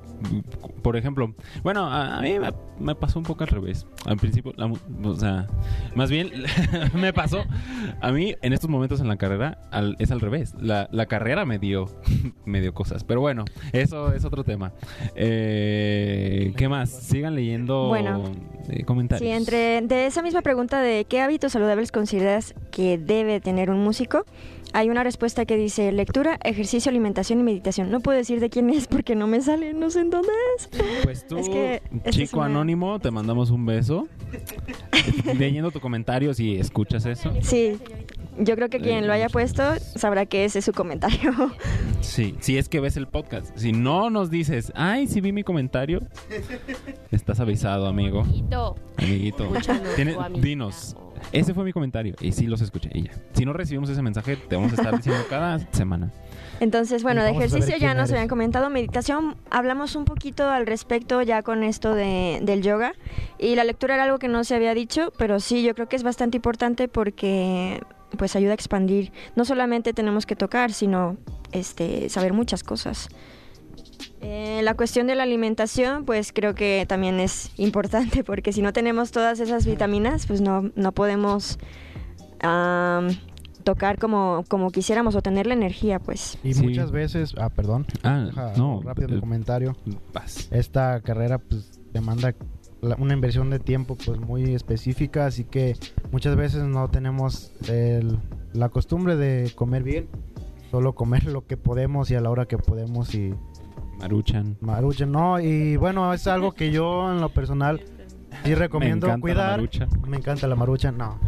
por 0.81 0.95
ejemplo, 0.97 1.33
bueno, 1.63 1.85
a, 1.85 2.17
a 2.17 2.21
mí 2.21 2.37
me, 2.39 2.49
me 2.79 2.95
pasó 2.95 3.19
un 3.19 3.25
poco 3.25 3.43
al 3.43 3.49
revés. 3.49 3.85
Al 4.05 4.17
principio, 4.17 4.53
la 4.55 4.65
o 5.03 5.15
sea, 5.15 5.47
más 5.95 6.09
bien 6.09 6.31
me 6.93 7.11
pasó, 7.13 7.43
a 8.01 8.11
mí 8.11 8.35
en 8.41 8.53
estos 8.53 8.69
momentos 8.69 8.99
en 9.01 9.07
la 9.07 9.17
carrera 9.17 9.59
al- 9.71 9.95
es 9.99 10.11
al 10.11 10.21
revés. 10.21 10.53
La, 10.59 10.87
la 10.91 11.05
carrera 11.07 11.45
me 11.45 11.59
dio, 11.59 11.85
me 12.45 12.61
dio 12.61 12.73
cosas, 12.73 13.03
pero 13.03 13.21
bueno, 13.21 13.45
eso 13.73 14.13
es 14.13 14.23
otro 14.25 14.43
tema. 14.43 14.71
Eh, 15.15 16.53
¿Qué 16.55 16.69
más? 16.69 16.89
Sigan 16.89 17.35
leyendo 17.35 17.87
Bueno. 17.87 18.31
eh, 18.69 18.83
comentarios. 18.83 19.27
Sí, 19.29 19.35
entre 19.35 19.81
de 19.81 20.05
esa 20.05 20.21
misma 20.21 20.41
pregunta 20.41 20.81
de 20.81 21.05
qué 21.05 21.21
hábitos 21.21 21.51
saludables 21.51 21.91
consideras 21.91 22.53
que 22.77 22.99
debe 22.99 23.39
tener 23.39 23.71
un 23.71 23.83
músico, 23.83 24.23
hay 24.71 24.89
una 24.91 25.01
respuesta 25.03 25.45
que 25.45 25.57
dice 25.57 25.91
lectura, 25.91 26.37
ejercicio, 26.43 26.91
alimentación 26.91 27.39
y 27.39 27.43
meditación. 27.43 27.89
No 27.89 28.01
puedo 28.01 28.19
decir 28.19 28.39
de 28.39 28.51
quién 28.51 28.69
es 28.69 28.85
porque 28.85 29.15
no 29.15 29.25
me 29.25 29.41
sale, 29.41 29.73
no 29.73 29.89
sé 29.89 30.01
en 30.01 30.11
dónde 30.11 30.29
es. 30.59 30.69
Pues 31.03 31.25
tú, 31.27 31.37
Es 31.39 31.49
que 31.49 31.81
esta 31.95 32.09
es 32.11 32.15
chico 32.15 32.37
una- 32.37 32.45
anónimo, 32.45 32.99
te 32.99 33.09
mandamos 33.09 33.49
un 33.49 33.65
beso. 33.65 34.07
Leyendo 35.37 35.71
tu 35.71 35.79
comentario 35.79 36.35
si 36.35 36.57
escuchas 36.57 37.05
eso. 37.07 37.33
Sí, 37.41 37.77
yo 38.37 38.55
creo 38.55 38.69
que 38.69 38.79
quien 38.79 39.07
lo 39.07 39.13
haya 39.13 39.29
puesto 39.29 39.63
sabrá 39.95 40.27
que 40.27 40.45
ese 40.45 40.59
es 40.59 40.65
su 40.65 40.73
comentario. 40.73 41.31
Sí, 42.01 42.35
si 42.41 42.57
es 42.59 42.69
que 42.69 42.79
ves 42.79 42.95
el 42.95 43.07
podcast. 43.07 43.57
Si 43.57 43.71
no 43.71 44.11
nos 44.11 44.29
dices, 44.29 44.71
ay, 44.75 45.07
si 45.07 45.19
vi 45.19 45.31
mi 45.31 45.43
comentario, 45.43 46.01
estás 47.11 47.39
avisado, 47.39 47.87
amigo, 47.87 48.21
Amiguito. 48.21 48.75
amiguito. 48.97 49.49
Dinos, 50.39 50.95
ese 51.31 51.53
fue 51.53 51.63
mi 51.63 51.73
comentario 51.73 52.15
y 52.19 52.31
sí 52.31 52.47
los 52.47 52.61
escuché 52.61 52.89
y 52.93 53.03
ya. 53.03 53.11
Si 53.33 53.45
no 53.45 53.53
recibimos 53.53 53.89
ese 53.89 54.01
mensaje, 54.01 54.35
te 54.35 54.55
vamos 54.55 54.71
a 54.73 54.75
estar 54.75 54.95
diciendo 54.95 55.23
cada 55.29 55.59
semana. 55.71 56.11
Entonces, 56.59 57.03
bueno, 57.03 57.23
de 57.23 57.31
ejercicio 57.31 57.77
ya 57.77 57.93
nos 57.93 58.09
eres. 58.09 58.13
habían 58.13 58.27
comentado. 58.27 58.69
Meditación, 58.69 59.35
hablamos 59.49 59.95
un 59.95 60.05
poquito 60.05 60.49
al 60.49 60.65
respecto 60.65 61.21
ya 61.21 61.43
con 61.43 61.63
esto 61.63 61.93
de, 61.93 62.39
del 62.41 62.61
yoga. 62.61 62.93
Y 63.37 63.55
la 63.55 63.63
lectura 63.63 63.95
era 63.95 64.05
algo 64.05 64.17
que 64.17 64.27
no 64.27 64.43
se 64.43 64.55
había 64.55 64.73
dicho, 64.73 65.13
pero 65.17 65.39
sí, 65.39 65.63
yo 65.63 65.75
creo 65.75 65.87
que 65.87 65.95
es 65.95 66.03
bastante 66.03 66.37
importante 66.37 66.87
porque 66.87 67.81
pues 68.17 68.35
ayuda 68.35 68.51
a 68.51 68.55
expandir. 68.55 69.11
No 69.35 69.45
solamente 69.45 69.93
tenemos 69.93 70.25
que 70.25 70.35
tocar, 70.35 70.71
sino 70.73 71.17
este, 71.51 72.09
saber 72.09 72.33
muchas 72.33 72.63
cosas. 72.63 73.09
Eh, 74.29 74.59
la 74.61 74.73
cuestión 74.73 75.07
de 75.07 75.15
la 75.15 75.23
alimentación, 75.23 76.03
pues 76.03 76.33
creo 76.33 76.53
que 76.53 76.85
también 76.85 77.21
es 77.21 77.49
importante 77.55 78.25
porque 78.25 78.51
si 78.51 78.61
no 78.61 78.73
tenemos 78.73 79.11
todas 79.11 79.39
esas 79.39 79.65
vitaminas, 79.65 80.27
pues 80.27 80.41
no, 80.41 80.69
no 80.75 80.91
podemos 80.91 81.57
am, 82.41 83.07
tocar 83.63 83.97
como, 83.99 84.43
como 84.49 84.69
quisiéramos 84.71 85.15
o 85.15 85.21
tener 85.21 85.47
la 85.47 85.53
energía, 85.53 85.99
pues. 85.99 86.37
Y 86.43 86.53
Sí. 86.55 86.63
muchas 86.63 86.91
veces, 86.91 87.35
ah, 87.39 87.49
perdón, 87.49 87.85
Ah, 88.03 88.51
no. 88.57 88.81
rápido 88.83 89.07
el 89.07 89.17
eh, 89.17 89.19
comentario. 89.21 89.77
Vas. 90.13 90.49
Esta 90.51 90.99
carrera 90.99 91.37
pues 91.37 91.79
demanda 91.93 92.35
la- 92.81 92.95
una 92.99 93.13
inversión 93.13 93.49
de 93.49 93.59
tiempo 93.59 93.95
pues 93.95 94.19
muy 94.19 94.53
específica, 94.53 95.25
así 95.25 95.45
que 95.45 95.77
muchas 96.11 96.35
veces 96.35 96.63
no 96.63 96.89
tenemos 96.89 97.53
el- 97.69 98.19
la 98.51 98.67
costumbre 98.67 99.15
de 99.15 99.51
comer 99.55 99.83
bien, 99.83 100.07
solo 100.69 100.95
comer 100.95 101.23
lo 101.27 101.45
que 101.47 101.55
podemos 101.55 102.11
y 102.11 102.15
a 102.15 102.21
la 102.21 102.29
hora 102.29 102.45
que 102.45 102.57
podemos 102.57 103.15
y 103.15 103.33
Maruchan. 103.97 104.57
maruchan, 104.61 105.11
no, 105.11 105.39
y 105.39 105.75
bueno, 105.77 106.13
es 106.13 106.27
algo 106.27 106.51
que 106.53 106.71
yo 106.71 107.11
en 107.11 107.19
lo 107.21 107.29
personal 107.29 107.81
sí 108.43 108.53
recomiendo 108.55 109.07
Me 109.07 109.19
cuidar. 109.19 109.59
Me 110.07 110.17
encanta 110.17 110.47
la 110.47 110.55
marucha, 110.55 110.91
no. 110.91 111.19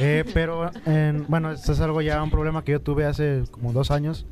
Eh, 0.00 0.24
pero, 0.34 0.70
en- 0.84 1.24
bueno, 1.28 1.52
esto 1.52 1.72
es 1.72 1.80
algo 1.80 2.00
ya, 2.02 2.22
un 2.22 2.30
problema 2.30 2.62
que 2.64 2.72
yo 2.72 2.80
tuve 2.80 3.04
hace 3.06 3.44
como 3.50 3.72
dos 3.72 3.90
años. 3.90 4.26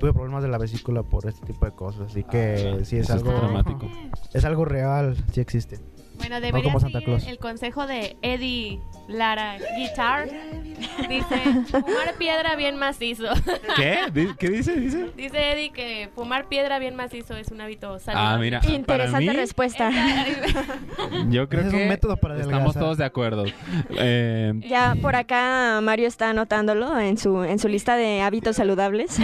Tuve 0.00 0.12
problemas 0.12 0.42
de 0.44 0.48
la 0.48 0.58
vesícula 0.58 1.02
por 1.02 1.26
este 1.26 1.44
tipo 1.44 1.66
de 1.66 1.72
cosas, 1.72 2.10
así 2.10 2.22
que 2.22 2.80
sí 2.84 2.96
es 2.98 3.10
algo 3.10 3.32
dramático. 3.32 3.88
es 4.32 4.44
algo 4.44 4.64
real, 4.64 5.16
sí 5.32 5.40
existe. 5.40 5.80
Bueno, 6.18 6.40
debería 6.40 6.78
seguir 6.78 7.04
Claus. 7.04 7.26
el 7.26 7.38
consejo 7.38 7.86
de 7.86 8.16
Eddie 8.22 8.80
Lara 9.08 9.56
Guitar. 9.76 10.28
Dice, 11.08 11.64
fumar 11.70 12.14
piedra 12.18 12.54
bien 12.56 12.76
macizo. 12.76 13.24
¿Qué? 13.76 14.34
¿Qué 14.38 14.48
dice? 14.50 14.76
Dice. 14.76 15.10
Dice 15.16 15.52
Eddie 15.52 15.70
que 15.70 16.10
fumar 16.14 16.48
piedra 16.48 16.78
bien 16.78 16.94
macizo 16.94 17.36
es 17.36 17.50
un 17.50 17.60
hábito 17.60 17.98
saludable. 17.98 18.34
Ah, 18.34 18.38
mira. 18.38 18.60
Interesante 18.74 19.30
mí, 19.30 19.36
respuesta. 19.36 19.90
yo 21.30 21.48
creo 21.48 21.64
es 21.64 21.70
que 21.70 21.82
un 21.82 21.88
método 21.88 22.16
para 22.16 22.38
estamos 22.40 22.74
todos 22.74 22.98
de 22.98 23.04
acuerdo. 23.04 23.44
Eh, 23.90 24.52
Ya 24.68 24.94
por 25.00 25.16
acá 25.16 25.80
Mario 25.82 26.08
está 26.08 26.30
anotándolo 26.30 26.98
en 26.98 27.16
su 27.18 27.44
en 27.44 27.58
su 27.58 27.68
lista 27.68 27.96
de 27.96 28.20
hábitos 28.22 28.56
saludables. 28.56 29.16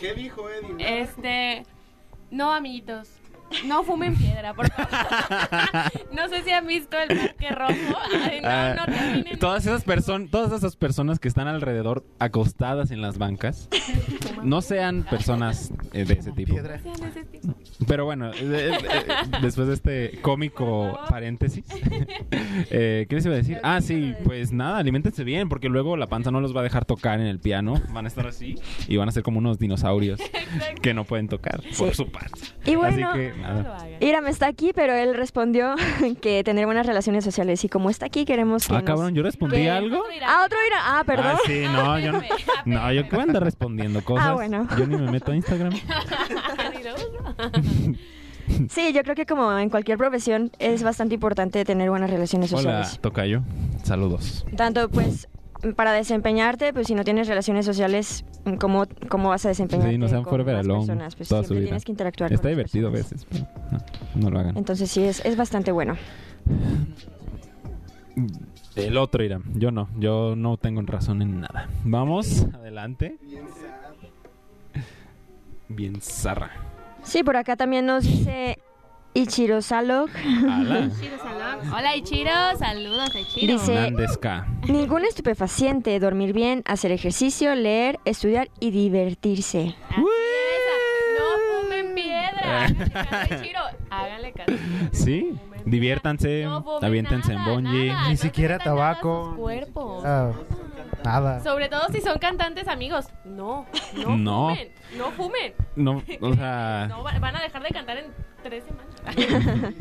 ¿Qué 0.00 0.14
dijo 0.14 0.46
Eddie? 0.48 1.00
Este, 1.02 1.62
no, 2.30 2.52
amiguitos. 2.52 3.08
No 3.66 3.84
fumen 3.84 4.16
piedra, 4.16 4.54
por 4.54 4.70
favor. 4.70 4.88
no 6.12 6.28
sé 6.28 6.42
si 6.42 6.50
han 6.50 6.66
visto 6.66 6.96
el 6.98 7.16
parque 7.16 7.50
rojo. 7.50 7.98
Ay, 8.12 8.40
no, 8.40 8.48
ah, 8.48 8.74
no 8.76 8.84
terminen. 8.84 9.38
todas 9.38 9.66
esas 9.66 9.84
personas, 9.84 10.30
todas 10.30 10.52
esas 10.52 10.76
personas 10.76 11.18
que 11.18 11.28
están 11.28 11.48
alrededor 11.48 12.04
acostadas 12.18 12.90
en 12.90 13.00
las 13.00 13.18
bancas, 13.18 13.68
no 14.42 14.62
sean 14.62 15.04
personas 15.04 15.72
eh, 15.92 16.04
de 16.04 16.14
ese 16.14 16.32
tipo. 16.32 16.54
Piedra. 16.54 16.80
Pero 17.86 18.04
bueno, 18.04 18.30
eh, 18.32 18.34
eh, 18.40 18.78
eh, 18.82 19.06
después 19.42 19.68
de 19.68 19.74
este 19.74 20.18
cómico 20.22 20.98
paréntesis, 21.08 21.64
eh, 22.70 23.06
¿qué 23.08 23.14
les 23.14 23.24
iba 23.26 23.34
a 23.34 23.38
decir? 23.38 23.58
Ah, 23.62 23.80
sí, 23.80 24.14
pues 24.24 24.52
nada, 24.52 24.78
aliméntense 24.78 25.24
bien, 25.24 25.48
porque 25.48 25.68
luego 25.68 25.96
la 25.96 26.06
panza 26.06 26.30
no 26.30 26.40
los 26.40 26.54
va 26.54 26.60
a 26.60 26.64
dejar 26.64 26.84
tocar 26.84 27.20
en 27.20 27.26
el 27.26 27.38
piano. 27.40 27.74
Van 27.92 28.04
a 28.04 28.08
estar 28.08 28.26
así 28.26 28.54
y 28.88 28.96
van 28.96 29.08
a 29.08 29.12
ser 29.12 29.22
como 29.22 29.38
unos 29.38 29.58
dinosaurios 29.58 30.20
que 30.82 30.94
no 30.94 31.04
pueden 31.04 31.28
tocar 31.28 31.60
por 31.78 31.88
Sí. 31.90 31.94
su 31.94 32.10
panza. 32.10 32.54
Y 32.64 32.76
bueno, 32.76 33.10
Así 33.10 33.18
que 33.18 33.32
nada. 33.40 33.86
Iram 34.00 34.26
está 34.26 34.46
aquí, 34.46 34.72
pero 34.74 34.92
él 34.94 35.14
respondió 35.14 35.74
que 36.22 36.42
tener 36.44 36.66
buenas 36.66 36.86
relaciones 36.86 37.24
sociales 37.24 37.64
y 37.64 37.68
como 37.68 37.90
está 37.90 38.06
aquí 38.06 38.24
queremos 38.24 38.66
que 38.66 38.74
Ah, 38.74 38.78
nos- 38.78 38.84
cabrón, 38.86 39.14
yo 39.14 39.22
respondí 39.22 39.56
¿Qué? 39.56 39.70
algo. 39.70 40.02
Ah, 40.26 40.42
otro 40.46 40.58
Iram. 40.66 40.80
Ah, 40.82 41.02
perdón. 41.06 41.26
Ah, 41.34 41.38
sí, 41.46 41.64
no, 41.72 41.98
yo 41.98 42.12
no. 42.12 42.22
No, 42.64 42.92
yo 42.92 43.02
que 43.04 43.10
voy 43.10 43.20
a 43.20 43.22
andar 43.24 43.44
respondiendo 43.44 44.02
cosas. 44.02 44.26
Ah, 44.28 44.32
bueno. 44.34 44.66
Yo 44.78 44.86
ni 44.86 44.96
me 44.96 45.10
meto 45.10 45.32
a 45.32 45.36
Instagram. 45.36 45.72
Sí, 48.68 48.92
yo 48.92 49.02
creo 49.04 49.14
que 49.14 49.24
como 49.24 49.56
en 49.58 49.70
cualquier 49.70 49.96
profesión 49.96 50.50
es 50.58 50.82
bastante 50.82 51.14
importante 51.14 51.64
tener 51.64 51.88
buenas 51.88 52.10
relaciones 52.10 52.52
Hola, 52.52 52.62
sociales. 52.62 52.98
Tocayo. 53.00 53.42
Saludos. 53.84 54.44
Tanto 54.54 54.90
pues 54.90 55.28
para 55.76 55.92
desempeñarte, 55.92 56.74
pues 56.74 56.86
si 56.88 56.94
no 56.94 57.04
tienes 57.04 57.26
relaciones 57.26 57.64
sociales, 57.64 58.24
¿cómo, 58.60 58.84
cómo 59.08 59.30
vas 59.30 59.46
a 59.46 59.48
desempeñarte 59.48 59.92
Sí, 59.92 59.98
no 59.98 60.08
sean 60.08 60.24
con 60.24 60.44
personas? 60.44 61.16
Pues 61.16 61.28
toda 61.30 61.40
su 61.42 61.46
siempre 61.46 61.60
vida. 61.60 61.68
tienes 61.68 61.84
que 61.86 61.92
interactuar 61.92 62.32
Está 62.32 62.42
con 62.42 62.50
las 62.50 62.56
divertido 62.70 62.88
a 62.88 62.90
veces, 62.90 63.26
pero 63.30 63.46
no, 63.70 63.78
no 64.16 64.30
lo 64.30 64.38
hagan. 64.38 64.58
Entonces 64.58 64.90
sí, 64.90 65.02
es, 65.04 65.24
es 65.24 65.36
bastante 65.38 65.72
bueno. 65.72 65.96
El 68.76 68.96
otro 68.98 69.24
irá. 69.24 69.40
Yo 69.54 69.70
no. 69.70 69.88
Yo 69.98 70.34
no 70.36 70.58
tengo 70.58 70.82
razón 70.82 71.22
en 71.22 71.40
nada. 71.40 71.68
Vamos, 71.84 72.46
adelante. 72.52 73.16
Bien 75.68 75.98
zarra. 76.02 76.50
Sí, 77.04 77.22
por 77.22 77.36
acá 77.36 77.56
también 77.56 77.86
nos 77.86 78.04
dice 78.04 78.58
Ichiro 79.14 79.62
Salog. 79.62 80.08
Salón. 80.42 80.92
Hola 81.72 81.96
Ichiro, 81.96 82.30
saludos 82.58 83.14
a 83.14 83.20
Ichiro. 83.20 83.52
Dice- 83.52 83.74
Hernández 83.74 84.16
K. 84.18 84.46
Ningún 84.68 85.04
estupefaciente, 85.04 85.98
dormir 86.00 86.32
bien, 86.32 86.62
hacer 86.66 86.90
ejercicio, 86.92 87.54
leer, 87.54 87.98
estudiar 88.04 88.48
y 88.60 88.70
divertirse. 88.70 89.74
Fumen 91.62 91.94
piedra. 91.94 92.66
Háganle 93.90 94.32
caso. 94.32 94.52
Sí, 94.92 95.34
diviértanse, 95.64 96.44
No 96.44 96.64
aviéntense 96.82 97.32
en 97.34 97.44
bungee. 97.44 97.92
Ni 98.08 98.16
siquiera 98.16 98.58
tabaco. 98.58 99.34
cuerpos. 99.36 100.04
Ah, 100.04 100.32
nada. 101.04 101.40
Sobre 101.40 101.68
todo 101.68 101.86
si 101.92 102.00
son 102.00 102.18
cantantes 102.18 102.66
amigos. 102.68 103.06
No, 103.24 103.66
no, 103.94 104.16
No. 104.16 104.48
fumen. 104.48 104.72
No 104.96 105.10
fumen. 105.12 105.54
No, 105.76 106.02
o 106.20 106.34
sea, 106.34 106.86
No, 106.88 107.02
va- 107.04 107.18
van 107.18 107.36
a 107.36 107.42
dejar 107.42 107.62
de 107.62 107.68
cantar 107.70 107.98
en 107.98 108.06
tres 108.42 108.64
semanas. 108.64 108.94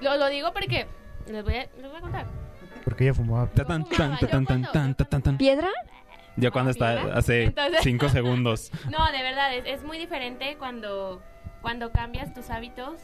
lo, 0.00 0.16
lo 0.16 0.26
digo 0.28 0.52
porque 0.52 0.86
les 1.28 1.44
voy, 1.44 1.54
a, 1.56 1.66
les 1.76 1.88
voy 1.88 1.96
a 1.96 2.00
contar. 2.00 2.26
Porque 2.84 3.04
ella 3.04 3.14
fumaba. 3.14 3.46
ta 3.48 3.64
tan 3.64 3.84
tan 3.88 4.16
ta 4.18 4.26
tan 4.28 4.46
tan 4.46 4.62
tan 4.72 4.94
ta 4.94 5.04
tan 5.04 5.22
tan. 5.22 5.38
¿Piedra? 5.38 5.68
Ya 6.36 6.50
cuando 6.50 6.70
está 6.70 6.96
¿Piedra? 6.96 7.18
hace 7.18 7.44
Entonces- 7.44 7.80
cinco 7.82 8.08
segundos. 8.08 8.70
No, 8.90 9.10
de 9.10 9.22
verdad, 9.22 9.54
es, 9.54 9.64
es 9.66 9.82
muy 9.82 9.98
diferente 9.98 10.56
cuando, 10.58 11.22
cuando 11.62 11.90
cambias 11.92 12.32
tus 12.34 12.50
hábitos 12.50 13.00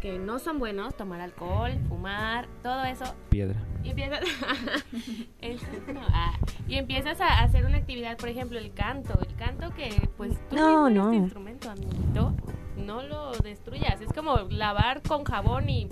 que 0.00 0.18
no 0.18 0.38
son 0.38 0.58
buenos, 0.58 0.94
tomar 0.96 1.20
alcohol, 1.20 1.72
fumar, 1.88 2.46
todo 2.62 2.84
eso, 2.84 3.04
Piedra. 3.30 3.58
y 3.82 3.90
empiezas, 3.90 4.20
no, 5.92 6.00
ah, 6.12 6.32
y 6.68 6.76
empiezas 6.76 7.20
a 7.20 7.40
hacer 7.42 7.64
una 7.64 7.78
actividad, 7.78 8.16
por 8.16 8.28
ejemplo, 8.28 8.58
el 8.58 8.72
canto, 8.72 9.18
el 9.20 9.34
canto 9.36 9.70
que 9.74 9.90
pues 10.16 10.34
tú 10.48 10.56
No, 10.56 10.88
no. 10.90 11.08
tu 11.08 11.14
instrumento, 11.14 11.70
amiguito, 11.70 12.34
no 12.76 13.02
lo 13.02 13.32
destruyas, 13.32 14.00
es 14.00 14.12
como 14.12 14.36
lavar 14.50 15.02
con 15.02 15.24
jabón 15.24 15.68
y 15.68 15.88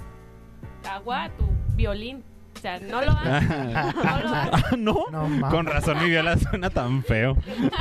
agua 0.88 1.30
tu 1.36 1.44
violín, 1.74 2.22
sea, 2.66 2.80
no 2.80 3.02
lo 3.02 3.10
hagas, 3.12 3.48
no 3.94 4.02
lo 4.02 4.28
hagas. 4.34 4.64
Ah, 4.64 4.76
¿No? 4.76 4.96
No. 5.10 5.48
Con 5.50 5.66
razón 5.66 5.98
mi 6.02 6.10
viola 6.10 6.36
suena 6.38 6.70
tan 6.70 7.02
feo. 7.04 7.36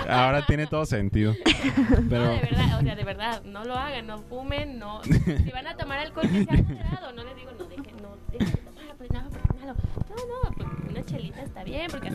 Ahora 0.09 0.45
tiene 0.45 0.67
todo 0.67 0.85
sentido. 0.85 1.33
No, 1.75 2.09
Pero 2.09 2.29
de 2.29 2.39
verdad, 2.39 2.79
o 2.79 2.81
sea, 2.83 2.95
de 2.95 3.03
verdad, 3.03 3.43
no 3.43 3.63
lo 3.65 3.75
hagan, 3.75 4.07
no 4.07 4.19
fumen, 4.19 4.77
no. 4.79 5.01
Si 5.03 5.51
van 5.51 5.67
a 5.67 5.75
tomar 5.75 5.99
alcohol, 5.99 6.27
que 6.29 6.45
sea 6.45 6.61
moderado. 6.63 7.11
No 7.13 7.23
les 7.23 7.35
digo, 7.35 7.51
no 7.57 7.65
dejen, 7.65 7.85
no 8.01 8.17
dejen 8.31 8.51
de 8.53 8.61
tomar, 8.61 8.95
pues 8.97 9.11
no, 9.11 9.23
porque 9.29 9.47
es 9.47 9.55
malo. 9.61 9.75
No, 10.09 10.15
no, 10.15 10.55
pues 10.55 10.67
una 10.91 11.03
chelita 11.05 11.41
está 11.41 11.63
bien, 11.63 11.87
porque. 11.91 12.11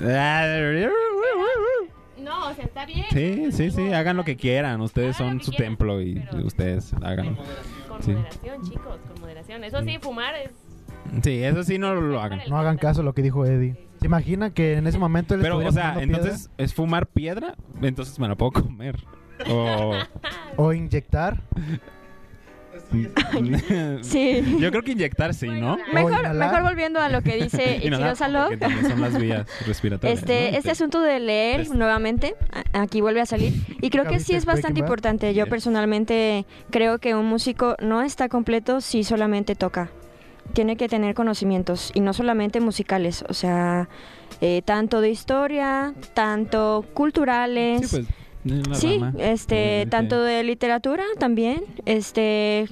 No, 2.19 2.49
o 2.49 2.55
sea, 2.55 2.65
está 2.65 2.85
bien. 2.87 3.07
Sí, 3.11 3.51
sí, 3.53 3.71
sí, 3.71 3.93
hagan 3.93 4.17
lo 4.17 4.25
que 4.25 4.37
quieran. 4.37 4.81
Ustedes 4.81 5.17
Hagan 5.21 5.39
son 5.39 5.43
su 5.43 5.51
quieran, 5.53 5.69
templo 5.77 6.01
y 6.03 6.23
ustedes 6.45 6.93
hagan. 7.03 7.37
Con 7.89 8.03
Sí. 8.03 8.13
moderación, 8.13 8.63
chicos, 8.63 8.99
con 9.09 9.21
moderación. 9.21 9.65
Eso 9.65 9.83
sí, 9.83 9.99
fumar 10.01 10.35
es. 10.37 10.51
Sí, 11.23 11.43
eso 11.43 11.63
sí 11.65 11.79
no 11.79 11.95
lo 11.95 12.21
hagan. 12.21 12.41
No 12.49 12.59
hagan 12.59 12.79
caso 12.79 13.01
a 13.01 13.05
lo 13.05 13.15
que 13.15 13.23
dijo 13.23 13.45
Eddie. 13.45 13.77
¿Se 14.01 14.07
imagina 14.07 14.55
que 14.55 14.75
en 14.75 14.87
ese 14.87 14.99
momento 14.99 15.35
él 15.35 15.41
Pero, 15.43 15.59
o 15.59 15.73
sea, 15.73 15.97
entonces, 16.01 16.51
¿es 16.57 16.73
fumar 16.73 17.07
piedra? 17.07 17.55
Entonces 17.83 18.19
me 18.19 18.29
la 18.29 18.37
puedo 18.37 18.53
comer. 18.53 18.97
O... 19.49 19.93
O 20.57 20.73
inyectar. 20.73 21.43
Sí. 24.03 24.57
Yo 24.59 24.71
creo 24.71 24.83
que 24.83 24.93
inyectar 24.93 25.35
sí, 25.35 25.49
¿no? 25.49 25.79
Mejor, 25.93 26.35
mejor 26.35 26.63
volviendo 26.63 27.01
a 27.01 27.09
lo 27.09 27.23
que 27.23 27.37
dice 27.37 27.81
también 27.91 28.17
son 28.89 29.01
las 29.01 29.19
vías 29.19 29.47
respiratorias. 29.67 30.19
Este, 30.21 30.51
¿no? 30.51 30.59
este 30.59 30.71
asunto 30.71 31.01
de 31.01 31.21
leer 31.21 31.67
Pues- 31.67 31.77
nuevamente, 31.77 32.35
aquí 32.73 33.01
vuelve 33.01 33.21
a 33.21 33.27
salir. 33.27 33.55
Y 33.81 33.91
creo 33.91 34.05
¿Ya 34.05 34.11
que 34.11 34.19
sí 34.19 34.35
es 34.35 34.45
bastante 34.45 34.81
importante. 34.81 35.35
Yo 35.35 35.47
personalmente 35.47 36.47
creo 36.71 36.99
que 36.99 37.15
un 37.15 37.27
músico 37.27 37.77
no 37.81 38.03
está 38.03 38.29
completo 38.29 38.81
si 38.81 39.05
solamente 39.05 39.55
toca. 39.55 39.91
Tiene 40.53 40.77
que 40.77 40.89
tener 40.89 41.15
conocimientos 41.15 41.91
y 41.95 42.01
no 42.01 42.13
solamente 42.13 42.61
musicales, 42.61 43.25
o 43.29 43.35
sea, 43.35 43.89
eh, 44.41 44.63
tanto 44.65 45.01
de 45.01 45.11
historia, 45.11 45.95
tanto 46.15 46.85
culturales. 46.95 47.91
Sí, 47.91 47.97
pues, 47.97 48.07
Sí, 48.73 48.99
este, 49.19 49.87
tanto 49.91 50.23
de 50.23 50.43
literatura 50.45 51.05
también, 51.19 51.63
este, 51.85 52.69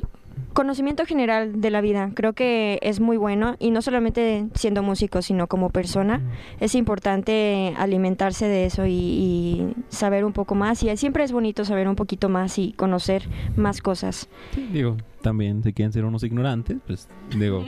conocimiento 0.58 1.06
general 1.06 1.60
de 1.60 1.70
la 1.70 1.80
vida. 1.80 2.10
Creo 2.14 2.32
que 2.32 2.80
es 2.82 2.98
muy 2.98 3.16
bueno 3.16 3.54
y 3.60 3.70
no 3.70 3.80
solamente 3.80 4.48
siendo 4.54 4.82
músico, 4.82 5.22
sino 5.22 5.46
como 5.46 5.70
persona. 5.70 6.20
Es 6.58 6.74
importante 6.74 7.74
alimentarse 7.78 8.48
de 8.48 8.66
eso 8.66 8.84
y, 8.84 8.90
y 8.90 9.74
saber 9.88 10.24
un 10.24 10.32
poco 10.32 10.56
más. 10.56 10.82
Y 10.82 10.96
siempre 10.96 11.22
es 11.22 11.30
bonito 11.30 11.64
saber 11.64 11.86
un 11.86 11.94
poquito 11.94 12.28
más 12.28 12.58
y 12.58 12.72
conocer 12.72 13.28
más 13.54 13.80
cosas. 13.80 14.28
Sí, 14.52 14.68
digo, 14.72 14.96
también, 15.22 15.62
si 15.62 15.72
quieren 15.72 15.92
ser 15.92 16.04
unos 16.04 16.24
ignorantes, 16.24 16.78
pues, 16.84 17.06
digo, 17.36 17.64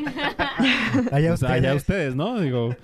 Allá 1.13 1.29
pues, 1.29 1.45
allá 1.45 1.77
ustedes, 1.77 2.17
¿no? 2.17 2.41
Digo, 2.41 2.75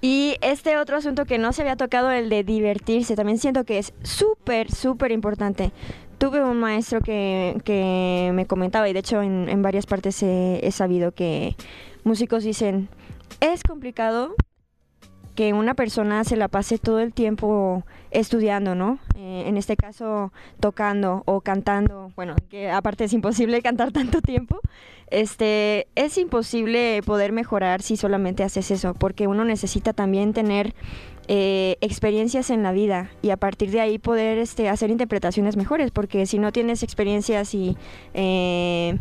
Y 0.00 0.36
este 0.40 0.78
otro 0.78 0.96
asunto 0.96 1.26
que 1.26 1.36
no 1.36 1.52
se 1.52 1.60
había 1.60 1.76
tocado, 1.76 2.10
el 2.10 2.30
de 2.30 2.44
divertirse, 2.44 3.14
también 3.14 3.36
siento 3.36 3.64
que 3.64 3.78
es 3.78 3.92
súper, 4.02 4.70
súper 4.70 5.12
importante. 5.12 5.70
Tuve 6.24 6.42
un 6.42 6.58
maestro 6.58 7.02
que, 7.02 7.60
que 7.64 8.30
me 8.32 8.46
comentaba, 8.46 8.88
y 8.88 8.94
de 8.94 9.00
hecho 9.00 9.20
en, 9.20 9.46
en 9.50 9.60
varias 9.60 9.84
partes 9.84 10.22
he, 10.22 10.66
he 10.66 10.70
sabido 10.70 11.12
que 11.12 11.54
músicos 12.02 12.44
dicen, 12.44 12.88
es 13.40 13.62
complicado 13.62 14.34
que 15.34 15.52
una 15.52 15.74
persona 15.74 16.24
se 16.24 16.36
la 16.36 16.48
pase 16.48 16.78
todo 16.78 17.00
el 17.00 17.12
tiempo 17.12 17.84
estudiando, 18.10 18.74
¿no? 18.74 19.00
Eh, 19.16 19.44
en 19.46 19.58
este 19.58 19.76
caso, 19.76 20.32
tocando 20.60 21.24
o 21.26 21.42
cantando, 21.42 22.10
bueno, 22.16 22.36
que 22.48 22.70
aparte 22.70 23.04
es 23.04 23.12
imposible 23.12 23.60
cantar 23.62 23.92
tanto 23.92 24.22
tiempo, 24.22 24.60
este, 25.08 25.88
es 25.94 26.16
imposible 26.16 27.02
poder 27.04 27.32
mejorar 27.32 27.82
si 27.82 27.98
solamente 27.98 28.44
haces 28.44 28.70
eso, 28.70 28.94
porque 28.94 29.26
uno 29.26 29.44
necesita 29.44 29.92
también 29.92 30.32
tener 30.32 30.74
eh, 31.28 31.76
experiencias 31.80 32.50
en 32.50 32.62
la 32.62 32.72
vida 32.72 33.10
y 33.22 33.30
a 33.30 33.36
partir 33.36 33.70
de 33.70 33.80
ahí 33.80 33.98
poder 33.98 34.38
este, 34.38 34.68
hacer 34.68 34.90
interpretaciones 34.90 35.56
mejores, 35.56 35.90
porque 35.90 36.26
si 36.26 36.38
no 36.38 36.52
tienes 36.52 36.82
experiencias 36.82 37.54
y 37.54 37.76
eh, 38.12 38.96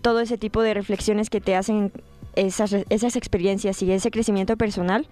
todo 0.00 0.20
ese 0.20 0.38
tipo 0.38 0.62
de 0.62 0.74
reflexiones 0.74 1.30
que 1.30 1.40
te 1.40 1.54
hacen 1.54 1.92
esas, 2.34 2.74
esas 2.88 3.16
experiencias 3.16 3.82
y 3.82 3.92
ese 3.92 4.10
crecimiento 4.10 4.56
personal, 4.56 5.06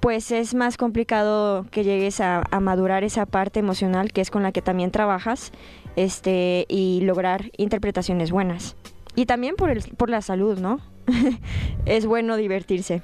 pues 0.00 0.30
es 0.32 0.54
más 0.54 0.76
complicado 0.76 1.66
que 1.70 1.82
llegues 1.82 2.20
a, 2.20 2.44
a, 2.50 2.60
madurar 2.60 3.04
esa 3.04 3.24
parte 3.24 3.60
emocional 3.60 4.12
que 4.12 4.20
es 4.20 4.30
con 4.30 4.42
la 4.42 4.52
que 4.52 4.60
también 4.60 4.90
trabajas 4.90 5.50
este, 5.96 6.66
y 6.68 7.00
lograr 7.02 7.50
interpretaciones 7.56 8.30
buenas. 8.30 8.76
Y 9.16 9.26
también 9.26 9.56
por, 9.56 9.70
el, 9.70 9.82
por 9.96 10.10
la 10.10 10.20
salud, 10.20 10.58
¿no? 10.58 10.80
es 11.86 12.06
bueno 12.06 12.36
divertirse. 12.36 13.02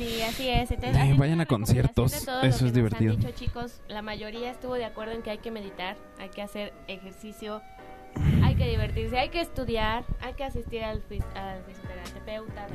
Sí, 0.00 0.22
así 0.22 0.48
es. 0.48 0.70
Entonces, 0.70 0.96
Eh, 1.02 1.14
vayan 1.18 1.40
a 1.42 1.46
conciertos, 1.46 2.14
eso 2.42 2.66
es 2.66 2.72
divertido. 2.72 3.12
Han 3.12 3.20
dicho, 3.20 3.32
chicos, 3.32 3.80
la 3.88 4.00
mayoría 4.00 4.50
estuvo 4.50 4.74
de 4.74 4.86
acuerdo 4.86 5.12
en 5.12 5.20
que 5.22 5.28
hay 5.30 5.38
que 5.38 5.50
meditar, 5.50 5.96
hay 6.18 6.30
que 6.30 6.40
hacer 6.40 6.72
ejercicio, 6.88 7.60
hay 8.42 8.54
que 8.54 8.66
divertirse, 8.66 9.18
hay 9.18 9.28
que 9.28 9.40
estudiar, 9.42 10.04
hay 10.22 10.32
que 10.32 10.44
asistir 10.44 10.82
al, 10.84 11.02
fis- 11.06 11.22
al 11.36 11.62
fisioterapeuta 11.64 12.66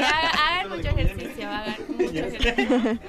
hagan 0.00 0.68
mucho 0.70 0.88
ejercicio. 0.88 1.48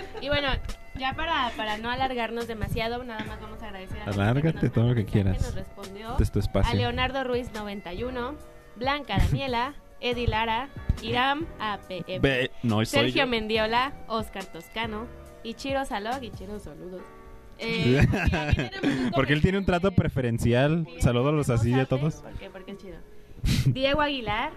Y 0.21 0.27
bueno, 0.27 0.49
ya 0.97 1.13
para, 1.13 1.51
para 1.57 1.77
no 1.77 1.89
alargarnos 1.89 2.47
demasiado, 2.47 3.03
nada 3.03 3.23
más 3.25 3.39
vamos 3.41 3.61
a 3.61 3.67
agradecer 3.67 3.97
a 4.01 4.05
Alárgate 4.05 4.69
todo 4.69 4.89
lo 4.89 4.95
que 4.95 5.05
quieras. 5.05 5.41
Nos 5.41 5.55
respondió 5.55 6.11
Este 6.11 6.23
es 6.23 6.31
tu 6.31 6.39
a 6.39 6.41
espacio. 6.41 6.75
Leonardo 6.75 7.23
Ruiz 7.23 7.51
91, 7.53 8.35
Blanca 8.75 9.17
Daniela, 9.17 9.73
Edi 9.99 10.27
Lara, 10.27 10.69
Iram 11.01 11.45
APM, 11.59 12.49
no 12.63 12.83
Sergio 12.85 13.23
yo. 13.23 13.27
Mendiola, 13.27 13.93
Oscar 14.07 14.45
Toscano, 14.45 15.07
Ichiro 15.43 15.85
Salog, 15.85 16.23
Ichiro 16.23 16.59
saludos. 16.59 17.01
Eh, 17.57 18.05
y 18.83 19.11
Porque 19.11 19.33
él 19.33 19.41
tiene 19.41 19.57
un 19.57 19.65
trato 19.65 19.91
preferencial. 19.91 20.85
Sí, 20.95 21.01
Saludos 21.01 21.49
así 21.49 21.71
a 21.71 21.77
¿sabe? 21.77 21.85
todos. 21.85 22.15
¿Por 22.15 22.33
qué? 22.33 22.49
Porque 22.49 22.71
es 22.71 22.77
chido. 22.77 22.97
Diego 23.67 24.01
Aguilar, 24.01 24.51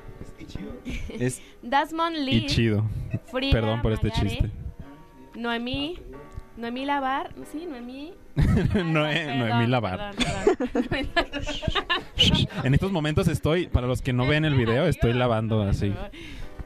Es 1.09 1.41
Dasmond 1.63 2.17
y 2.17 2.21
Lee, 2.25 2.47
chido. 2.47 2.85
Frida 3.27 3.53
Perdón 3.53 3.83
por 3.83 3.93
este 3.93 4.11
chiste. 4.11 4.51
Noemí, 5.37 6.01
Noemí 6.59 6.85
Lavar, 6.85 7.31
sí, 7.53 7.67
Noemí. 7.67 8.15
Noé- 8.37 9.27
Perdón, 9.27 9.39
Noemí 9.39 9.67
Lavar. 9.69 10.11
perdón, 10.17 10.87
perdón. 10.89 11.45
En 12.65 12.75
estos 12.75 12.91
momentos 12.91 13.29
estoy, 13.29 13.69
para 13.69 13.87
los 13.87 14.03
que 14.03 14.13
no 14.13 14.27
ven 14.27 14.45
el 14.45 14.55
video, 14.55 14.87
estoy 14.87 15.13
lavando 15.13 15.63
así. 15.63 15.95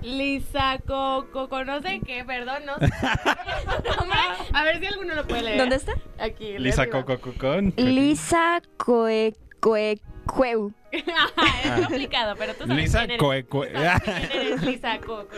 Lisa 0.00 0.78
Coco, 0.86 1.48
¿conoce 1.50 2.00
qué? 2.04 2.24
Perdón, 2.24 2.62
no 2.66 2.78
sé. 2.78 2.90
A 4.54 4.64
ver 4.64 4.80
si 4.80 4.86
alguno 4.86 5.14
lo 5.14 5.26
puede 5.26 5.42
leer. 5.42 5.58
¿Dónde 5.58 5.76
está? 5.76 5.92
Aquí. 6.18 6.58
Lisa. 6.58 6.88
Coco 6.88 7.18
Cocón. 7.20 7.74
Lisa 7.76 8.62
Coe, 8.78 9.34
Coe, 9.60 10.00
Cueu. 10.26 10.72
Ajá, 11.36 11.76
es 11.80 11.86
complicado, 11.86 12.34
pero 12.38 12.54
tú 12.54 12.66
sabes 12.66 12.76
Lisa 12.76 12.98
quién 13.00 13.10
eres. 13.12 13.20
Coe 13.20 13.44
Coe. 13.44 13.70
Lisa 14.62 14.98
Coco. 14.98 15.28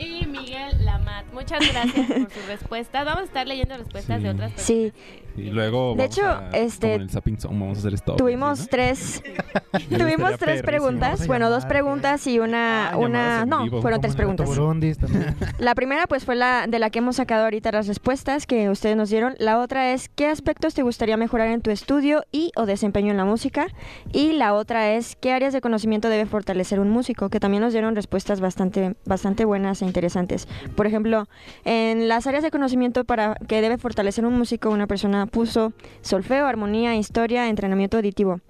Y 0.00 0.26
Miguel 0.26 0.82
Lamat, 0.84 1.26
muchas 1.32 1.60
gracias 1.72 2.06
por 2.06 2.30
sus 2.30 2.46
respuestas. 2.46 3.04
Vamos 3.04 3.22
a 3.22 3.24
estar 3.26 3.46
leyendo 3.46 3.76
respuestas 3.76 4.16
Sí. 4.18 4.22
de 4.24 4.30
otras 4.30 4.52
personas. 4.52 4.66
Sí, 4.66 4.92
Y 5.36 5.50
luego. 5.50 5.94
De 5.96 6.04
hecho, 6.04 6.24
a- 6.26 6.50
este, 6.52 6.80
como 6.88 6.94
en 6.96 7.00
el 7.02 7.10
Zapping 7.10 7.38
Zone, 7.38 7.58
vamos 7.60 7.78
a 7.78 7.80
hacer 7.80 7.94
esto. 7.94 8.16
tuvimos 8.16 8.60
¿no? 8.60 8.66
tres, 8.70 9.22
tuvimos 9.88 10.38
tres 10.38 10.62
preguntas, 10.62 11.26
bueno, 11.26 11.48
dos 11.48 11.62
llamar, 11.64 11.68
preguntas 11.68 12.26
y 12.26 12.38
una, 12.38 12.90
Ah, 12.90 12.96
una, 12.96 13.44
no, 13.46 13.64
vivo. 13.64 13.80
fueron 13.82 14.00
tres 14.00 14.16
preguntas. 14.16 14.48
La 15.58 15.74
primera 15.74 16.06
pues 16.06 16.24
fue 16.24 16.36
la 16.36 16.66
de 16.66 16.78
la 16.78 16.90
que 16.90 16.98
hemos 17.00 17.16
sacado 17.16 17.44
ahorita 17.44 17.72
las 17.72 17.86
respuestas 17.86 18.46
que 18.46 18.68
ustedes 18.70 18.96
nos 18.96 19.10
dieron. 19.10 19.34
La 19.38 19.58
otra 19.58 19.92
es 19.92 20.08
¿qué 20.08 20.26
aspectos 20.26 20.74
te 20.74 20.82
gustaría 20.82 21.16
mejorar 21.16 21.48
en 21.48 21.60
tu 21.62 21.70
estudio 21.70 22.22
y 22.32 22.52
o 22.56 22.66
desempeño 22.66 23.10
en 23.10 23.16
la 23.16 23.24
música? 23.24 23.66
Y 24.12 24.32
la 24.32 24.54
otra 24.54 24.92
es 24.94 25.16
¿qué 25.16 25.32
áreas 25.32 25.52
de 25.52 25.60
conocimiento 25.60 26.08
debe 26.08 26.26
fortalecer 26.26 26.80
un 26.80 26.90
músico? 26.90 27.28
Que 27.28 27.40
también 27.40 27.62
nos 27.62 27.72
dieron 27.72 27.94
respuestas 27.94 28.40
bastante 28.40 28.94
bastante 29.04 29.44
buenas 29.44 29.82
e 29.82 29.86
interesantes. 29.86 30.48
Por 30.76 30.86
ejemplo, 30.86 31.28
en 31.64 32.08
las 32.08 32.26
áreas 32.26 32.42
de 32.42 32.50
conocimiento 32.50 33.04
para 33.04 33.34
que 33.48 33.60
debe 33.60 33.78
fortalecer 33.78 34.24
un 34.24 34.36
músico, 34.38 34.70
una 34.70 34.86
persona 34.86 35.19
puso 35.26 35.72
solfeo, 36.02 36.46
armonía, 36.46 36.96
historia, 36.96 37.48
entrenamiento 37.48 37.96
auditivo. 37.96 38.40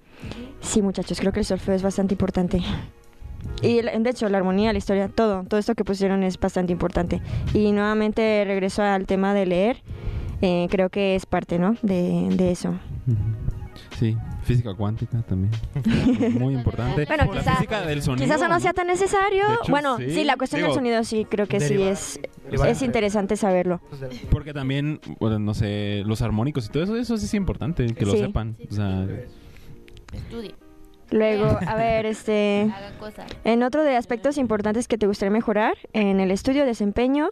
Sí, 0.61 0.83
muchachos, 0.83 1.21
creo 1.21 1.33
que 1.33 1.41
el 1.41 1.47
solfeo 1.47 1.75
es 1.75 1.83
bastante 1.83 2.15
importante. 2.15 2.61
Y 3.63 3.81
de 3.83 4.11
hecho, 4.11 4.29
la 4.29 4.39
armonía, 4.39 4.73
la 4.73 4.79
historia, 4.79 5.09
todo, 5.09 5.45
todo 5.45 5.59
esto 5.59 5.75
que 5.75 5.85
pusieron 5.85 6.23
es 6.23 6.39
bastante 6.39 6.73
importante. 6.73 7.21
Y 7.55 7.73
nuevamente 7.73 8.45
regreso 8.47 8.83
al 8.83 9.07
tema 9.07 9.35
de 9.35 9.47
leer, 9.47 9.83
eh, 10.43 10.67
creo 10.71 10.89
que 10.91 11.15
es 11.15 11.27
parte, 11.27 11.59
¿no? 11.59 11.77
De, 11.83 12.29
de 12.31 12.51
eso. 12.51 12.75
Sí, 13.99 14.17
física 14.53 14.75
cuántica 14.75 15.23
también. 15.23 15.51
Muy 16.39 16.55
importante. 16.55 17.05
Bueno, 17.07 17.25
la 17.33 17.41
quizá- 17.41 17.55
física 17.57 17.81
del 17.83 18.03
sonido. 18.03 18.25
Quizás 18.25 18.41
eso 18.41 18.49
no 18.49 18.61
sea 18.61 18.73
tan 18.73 18.87
necesario. 18.87 19.45
Hecho, 19.63 19.71
bueno, 19.71 19.97
sí. 19.99 20.11
sí. 20.11 20.25
la 20.25 20.37
cuestión 20.37 20.61
Digo, 20.61 20.69
del 20.69 20.75
sonido 20.77 21.05
sí, 21.05 21.27
creo 21.29 21.47
que 21.47 21.61
sí 21.61 21.81
es, 21.83 22.21
es 22.51 22.83
interesante 22.83 23.37
saberlo. 23.37 23.81
Porque 24.31 24.53
también, 24.53 25.01
bueno, 25.19 25.39
no 25.39 25.55
sé, 25.55 26.03
los 26.07 26.23
armónicos 26.23 26.67
y 26.67 26.69
todo 26.71 26.83
eso, 26.85 26.97
eso 26.97 27.17
sí 27.17 27.27
es 27.27 27.35
importante 27.35 27.87
que 27.95 28.05
lo 28.07 28.13
Sí. 28.13 28.19
sepan. 28.19 28.57
O 28.71 28.75
sea, 28.75 29.07
Estudie, 30.13 30.55
Luego, 31.11 31.59
a 31.67 31.75
ver, 31.77 32.07
este... 32.07 32.71
En 33.45 33.63
otro 33.63 33.83
de 33.83 33.97
aspectos 33.97 34.39
importantes 34.39 34.89
que 34.89 34.99
te 34.99 35.07
gustaría 35.07 35.31
mejorar, 35.31 35.75
en 35.93 36.21
el 36.21 36.31
estudio, 36.31 36.65
desempeño, 36.65 37.31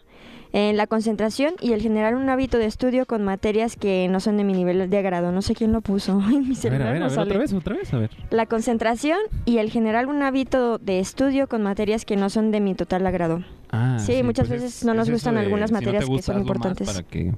en 0.52 0.76
la 0.76 0.86
concentración 0.86 1.52
y 1.60 1.72
el 1.72 1.82
generar 1.82 2.14
un 2.14 2.28
hábito 2.30 2.58
de 2.58 2.64
estudio 2.64 3.04
con 3.06 3.22
materias 3.22 3.76
que 3.76 4.08
no 4.08 4.18
son 4.20 4.36
de 4.38 4.44
mi 4.44 4.54
nivel 4.54 4.88
de 4.88 4.98
agrado. 4.98 5.30
No 5.30 5.42
sé 5.42 5.54
quién 5.54 5.72
lo 5.72 5.80
puso. 5.82 6.20
Ay, 6.26 6.38
mi 6.38 6.44
a 6.44 6.48
ver, 6.48 6.56
celular 6.56 6.88
a 6.88 6.90
ver, 6.92 7.00
no 7.00 7.04
a 7.04 7.08
ver, 7.08 7.14
sale. 7.16 7.30
otra 7.30 7.38
vez, 7.40 7.52
otra 7.52 7.76
vez, 7.76 7.94
a 7.94 7.98
ver. 7.98 8.10
La 8.30 8.46
concentración 8.46 9.18
y 9.44 9.58
el 9.58 9.70
generar 9.70 10.06
un 10.06 10.22
hábito 10.22 10.78
de 10.78 10.98
estudio 11.00 11.46
con 11.48 11.62
materias 11.62 12.04
que 12.04 12.16
no 12.16 12.30
son 12.30 12.50
de 12.50 12.60
mi 12.60 12.74
total 12.74 13.06
agrado. 13.06 13.44
Ah, 13.70 13.98
Sí, 14.00 14.22
muchas 14.22 14.48
pues 14.48 14.62
veces 14.62 14.78
es- 14.78 14.84
no 14.84 14.94
nos 14.94 15.08
es 15.08 15.12
gustan 15.14 15.34
de, 15.34 15.40
algunas 15.42 15.68
si 15.70 15.74
no 15.74 15.80
te 15.80 15.86
materias 15.86 16.04
que 16.08 16.22
son 16.22 16.34
hazlo 16.34 16.34
más 16.34 16.40
importantes. 16.56 16.86
Para 16.88 17.02
que, 17.06 17.32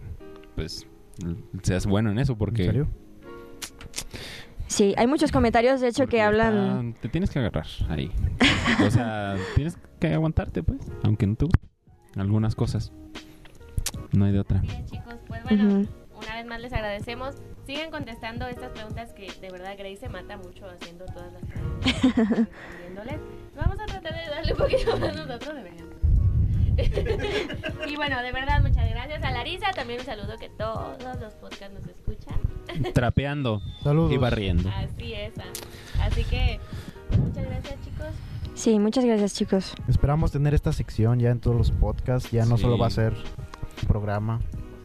pues, 0.55 0.87
seas 1.63 1.87
bueno 1.87 2.11
en 2.13 2.19
eso, 2.21 2.37
porque... 2.37 2.63
¿En 2.63 2.69
serio? 2.69 2.89
Sí, 4.81 4.95
hay 4.97 5.07
muchos 5.07 5.31
comentarios, 5.31 5.83
de 5.83 5.89
hecho, 5.89 6.05
porque 6.05 6.17
que 6.17 6.23
hablan... 6.23 6.95
te 6.95 7.11
tienes 7.11 7.29
que 7.29 7.39
agarrar 7.39 7.67
ahí. 7.91 8.11
o 8.83 8.91
sea, 8.91 9.37
tienes 9.55 9.77
que 10.01 10.15
aguantarte, 10.15 10.63
pues, 10.63 10.81
aunque 11.03 11.27
no 11.27 11.35
guste. 11.39 11.69
Algunas 12.17 12.55
cosas. 12.55 12.91
No 14.13 14.25
hay 14.25 14.33
de 14.33 14.41
otra. 14.41 14.61
Bien, 14.61 14.87
chicos, 14.87 15.17
pues 15.29 15.43
bueno, 15.45 15.83
Ujú. 15.83 15.89
una 16.17 16.35
vez 16.35 16.47
más 16.47 16.61
les 16.63 16.73
agradecemos. 16.73 17.35
Sigan 17.67 17.91
contestando 17.91 18.47
estas 18.47 18.71
preguntas 18.71 19.13
que 19.13 19.31
de 19.43 19.51
verdad 19.51 19.75
Grace 19.77 19.99
se 19.99 20.09
mata 20.09 20.39
mucho 20.39 20.65
haciendo 20.65 21.05
todas 21.05 21.31
las 21.31 21.45
preguntas. 21.45 22.49
Vamos 23.57 23.79
a 23.81 23.85
tratar 23.85 24.15
de 24.15 24.31
darle 24.31 24.53
un 24.53 24.59
poquito 24.59 24.97
más 24.97 25.15
nosotros 25.15 25.57
de 25.57 25.63
verdad. 25.63 25.85
y 27.87 27.97
bueno, 27.97 28.23
de 28.23 28.33
verdad, 28.33 28.63
muchas 28.63 28.89
gracias 28.89 29.23
a 29.23 29.31
Larisa. 29.31 29.73
También 29.73 30.01
un 30.01 30.07
saludo 30.07 30.39
que 30.39 30.49
todos 30.49 31.21
los 31.21 31.35
podcasts 31.35 31.71
nos 31.71 31.87
escuchan. 31.87 32.50
Trapeando 32.95 33.63
Saludos. 33.83 34.13
y 34.13 34.17
barriendo. 34.17 34.69
Así 34.71 35.13
es. 35.15 35.33
ah. 35.39 36.03
Así 36.05 36.25
que 36.25 36.59
muchas 37.19 37.45
gracias, 37.47 37.75
chicos. 37.85 38.07
Sí, 38.55 38.79
muchas 38.79 39.05
gracias, 39.05 39.35
chicos. 39.35 39.75
Esperamos 39.89 40.33
tener 40.33 40.55
esta 40.55 40.73
sección 40.73 41.19
ya 41.19 41.31
en 41.31 41.41
todos 41.41 41.57
los 41.57 41.71
podcasts. 41.71 42.31
Ya 42.31 42.45
no 42.47 42.57
Sí. 42.57 42.63
solo 42.63 42.77
va 42.79 42.89
a 42.89 42.91
ser 42.91 43.15
programa, 43.89 44.41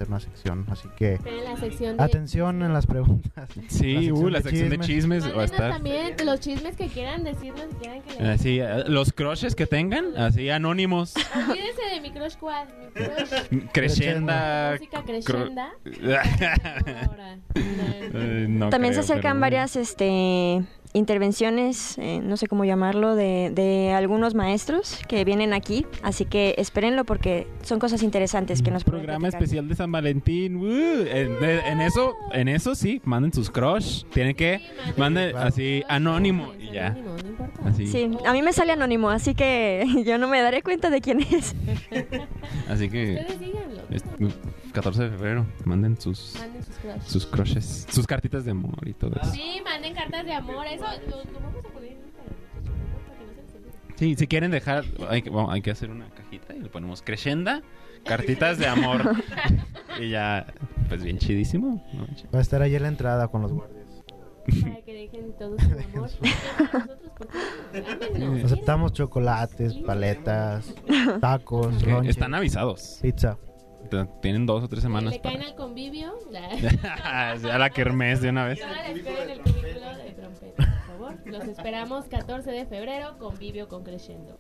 una 0.08 0.20
sección. 0.20 0.66
Así 0.70 0.88
que 0.98 1.20
la 1.44 1.56
sección 1.58 1.98
de 1.98 2.04
atención 2.04 2.62
en 2.64 2.74
las 2.74 2.86
preguntas. 2.88 3.50
Sí, 3.68 4.12
uh, 4.12 4.30
la 4.30 4.42
sección 4.42 4.70
de 4.70 4.80
chismes 4.80 5.24
va 5.24 5.28
a 5.28 5.30
Mándenos 5.36 5.52
estar... 5.52 5.72
también 5.72 6.16
los 6.24 6.40
chismes 6.40 6.76
que 6.76 6.88
quieran 6.88 7.24
decirnos 7.24 7.66
quieran 7.82 8.02
que 8.02 8.24
Así, 8.24 8.60
eh, 8.60 8.84
los 8.88 9.12
crushes 9.12 9.56
que 9.56 9.66
tengan, 9.68 10.16
así 10.18 10.50
anónimos, 10.50 11.14
Olvídense 11.36 11.82
de 11.94 12.02
mi 12.02 12.12
crush 12.12 12.36
cuál, 12.40 12.68
mi 12.78 12.92
crush 13.62 13.70
crescenda. 13.74 14.72
música 14.74 15.04
crescenda. 15.04 15.74
cru- 15.84 17.06
Ahora. 17.08 17.38
No 18.48 18.70
También 18.70 18.94
se 18.94 19.00
acercan 19.02 19.34
pero 19.34 19.42
varias 19.42 19.76
este 19.76 20.64
intervenciones, 20.96 21.98
eh, 22.00 22.20
no 22.24 22.38
sé 22.38 22.48
cómo 22.48 22.66
llamarlo, 22.66 23.16
de, 23.16 23.52
de 23.54 23.92
algunos 23.92 24.34
maestros 24.34 25.00
que 25.08 25.24
vienen 25.26 25.54
aquí. 25.54 25.86
Así 26.02 26.26
que 26.26 26.56
espérenlo 26.58 27.04
porque 27.06 27.48
son 27.62 27.80
cosas 27.80 28.02
interesantes 28.02 28.62
que 28.62 28.72
nos 28.72 28.84
pueden 28.84 29.02
Programa 29.02 29.28
especial 29.28 29.68
de 29.68 29.76
San 29.76 29.92
Valentín. 29.92 30.56
¡uh! 30.58 30.66
En, 30.66 31.40
de- 31.40 31.60
en 31.68 31.82
eso, 31.82 32.16
en 32.32 32.48
eso 32.48 32.74
sí, 32.76 33.02
manden 33.06 33.32
sus 33.34 33.50
crush. 33.52 34.04
Tienen 34.14 34.36
que 34.36 34.62
manden 34.98 35.32
Claro. 35.32 35.48
así 35.48 35.84
anónimo 35.88 36.54
y 36.60 36.72
ya. 36.72 36.88
Anónimo, 36.88 37.16
no 37.24 37.30
importa. 37.30 37.70
Así. 37.70 37.88
Sí, 37.88 38.10
a 38.26 38.34
mí 38.34 38.42
me 38.42 38.54
sale 38.54 38.72
anónimo, 38.72 39.10
así 39.10 39.36
que 39.36 39.86
yo 40.06 40.18
no 40.18 40.28
me 40.28 40.42
daré 40.42 40.62
cuenta 40.64 40.90
de 40.90 41.02
quién 41.02 41.22
es. 41.22 41.56
Así 42.70 42.90
que 42.90 43.18
Ustedes 43.22 43.40
díganlo. 43.40 44.34
Es- 44.80 44.84
14 44.86 45.04
de 45.04 45.10
febrero, 45.12 45.46
manden 45.66 46.00
sus 46.00 46.36
Manden 46.40 46.64
sus 46.64 46.76
crush. 46.78 47.02
sus 47.06 47.26
crushes, 47.26 47.88
sus 47.90 48.08
cartitas 48.08 48.46
de 48.46 48.52
amor 48.52 48.88
y 48.88 48.94
todo 48.94 49.16
eso. 49.22 49.32
Sí, 49.32 49.62
manden 49.64 49.94
cartas 49.94 50.26
de 50.26 50.34
amor. 50.34 50.66
Eso 50.68 50.84
lo, 51.10 51.24
lo 51.32 51.40
vamos 51.40 51.66
a 51.66 51.70
poner 51.70 51.92
en 51.92 51.98
Instagram. 52.00 52.36
Sí, 53.96 54.16
si 54.16 54.28
quieren 54.28 54.52
dejar, 54.52 54.84
hay 55.10 55.22
que, 55.22 55.30
bueno, 55.30 55.52
hay 55.52 55.62
que 55.62 55.72
hacer 55.72 55.90
una 55.90 56.10
cajita 56.10 56.54
y 56.54 56.60
le 56.60 56.70
ponemos 56.70 57.02
crescenda, 57.02 57.62
cartitas 58.04 58.58
de 58.58 58.68
amor. 58.68 59.02
y 60.02 60.10
ya, 60.10 60.46
pues 60.90 61.04
bien 61.04 61.18
chidísimo. 61.18 61.82
¿no? 61.94 62.08
Va 62.34 62.40
a 62.40 62.42
estar 62.42 62.62
ahí 62.62 62.76
en 62.76 62.82
la 62.84 62.90
entrada 62.90 63.28
con 63.30 63.42
los 63.42 63.54
guardias. 63.54 63.86
Para 64.62 64.82
que 64.84 64.94
dejen 64.94 65.34
todo 65.40 65.58
su 65.58 65.66
amor. 65.96 66.10
Aceptamos 68.44 68.94
chocolates, 68.94 69.74
paletas, 69.76 70.74
tacos, 71.20 71.76
Ok, 71.78 71.88
lonche, 71.88 72.10
Están 72.12 72.36
avisados. 72.36 73.00
pizza. 73.02 73.38
Tienen 74.22 74.46
dos 74.46 74.64
o 74.64 74.68
tres 74.68 74.82
semanas 74.82 75.14
Le 75.14 75.22
caen 75.22 75.38
para... 75.38 75.50
al 75.50 75.56
convivio. 75.56 76.14
La... 76.32 77.32
a 77.32 77.58
la 77.58 77.70
kermés 77.70 78.22
de 78.22 78.30
una 78.30 78.46
vez. 78.46 78.60
No 78.60 78.68
la 78.68 78.88
esperen 78.88 79.24
en 79.24 79.30
el 79.30 79.40
cubículo 79.42 79.98
de 79.98 80.12
trompeta, 80.12 80.56
por 80.56 80.82
favor. 80.86 81.16
Los 81.26 81.44
esperamos 81.46 82.06
14 82.06 82.52
de 82.52 82.66
febrero, 82.66 83.18
convivio 83.18 83.68
con 83.68 83.84
Crescendo. 83.84 84.38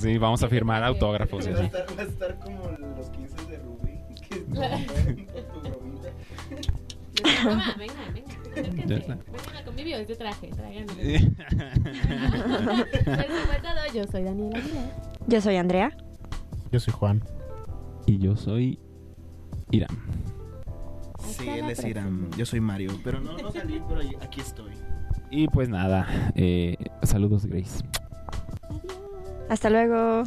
Sí, 0.00 0.18
vamos 0.18 0.42
a 0.42 0.48
firmar 0.48 0.84
autógrafos 0.84 1.46
Va 1.48 1.60
a 1.60 1.64
estar, 1.64 1.86
va 1.98 2.02
a 2.02 2.04
estar 2.04 2.38
como 2.38 2.70
los 2.96 3.10
15 3.10 3.46
de 3.46 3.58
Rubí. 3.58 3.98
Que 4.28 4.44
venga, 7.78 7.94
venga. 8.12 9.18
Al 9.56 9.64
convivio, 9.64 9.96
este 9.96 10.16
traje, 10.16 10.48
tráiganlo. 10.48 10.92
Eso 11.00 11.26
fue 13.46 13.60
todo. 13.60 13.94
Yo 13.94 14.04
soy 14.10 14.22
Daniela. 14.24 14.60
Yo 15.26 15.40
soy 15.40 15.56
Andrea. 15.56 15.96
Yo 16.70 16.80
soy 16.80 16.92
Juan. 16.92 17.22
Y 18.08 18.18
yo 18.18 18.36
soy 18.36 18.78
Iram. 19.70 19.94
Sí, 21.18 21.46
él 21.46 21.68
es 21.68 21.84
Iram. 21.84 22.30
Yo 22.38 22.46
soy 22.46 22.58
Mario. 22.60 22.90
Pero 23.04 23.20
no, 23.20 23.36
no 23.36 23.52
salí, 23.52 23.82
pero 23.86 24.00
aquí 24.22 24.40
estoy. 24.40 24.72
Y 25.30 25.46
pues 25.48 25.68
nada, 25.68 26.06
eh, 26.34 26.76
saludos 27.02 27.44
Grace. 27.44 27.84
Hasta 29.50 29.68
luego. 29.68 30.24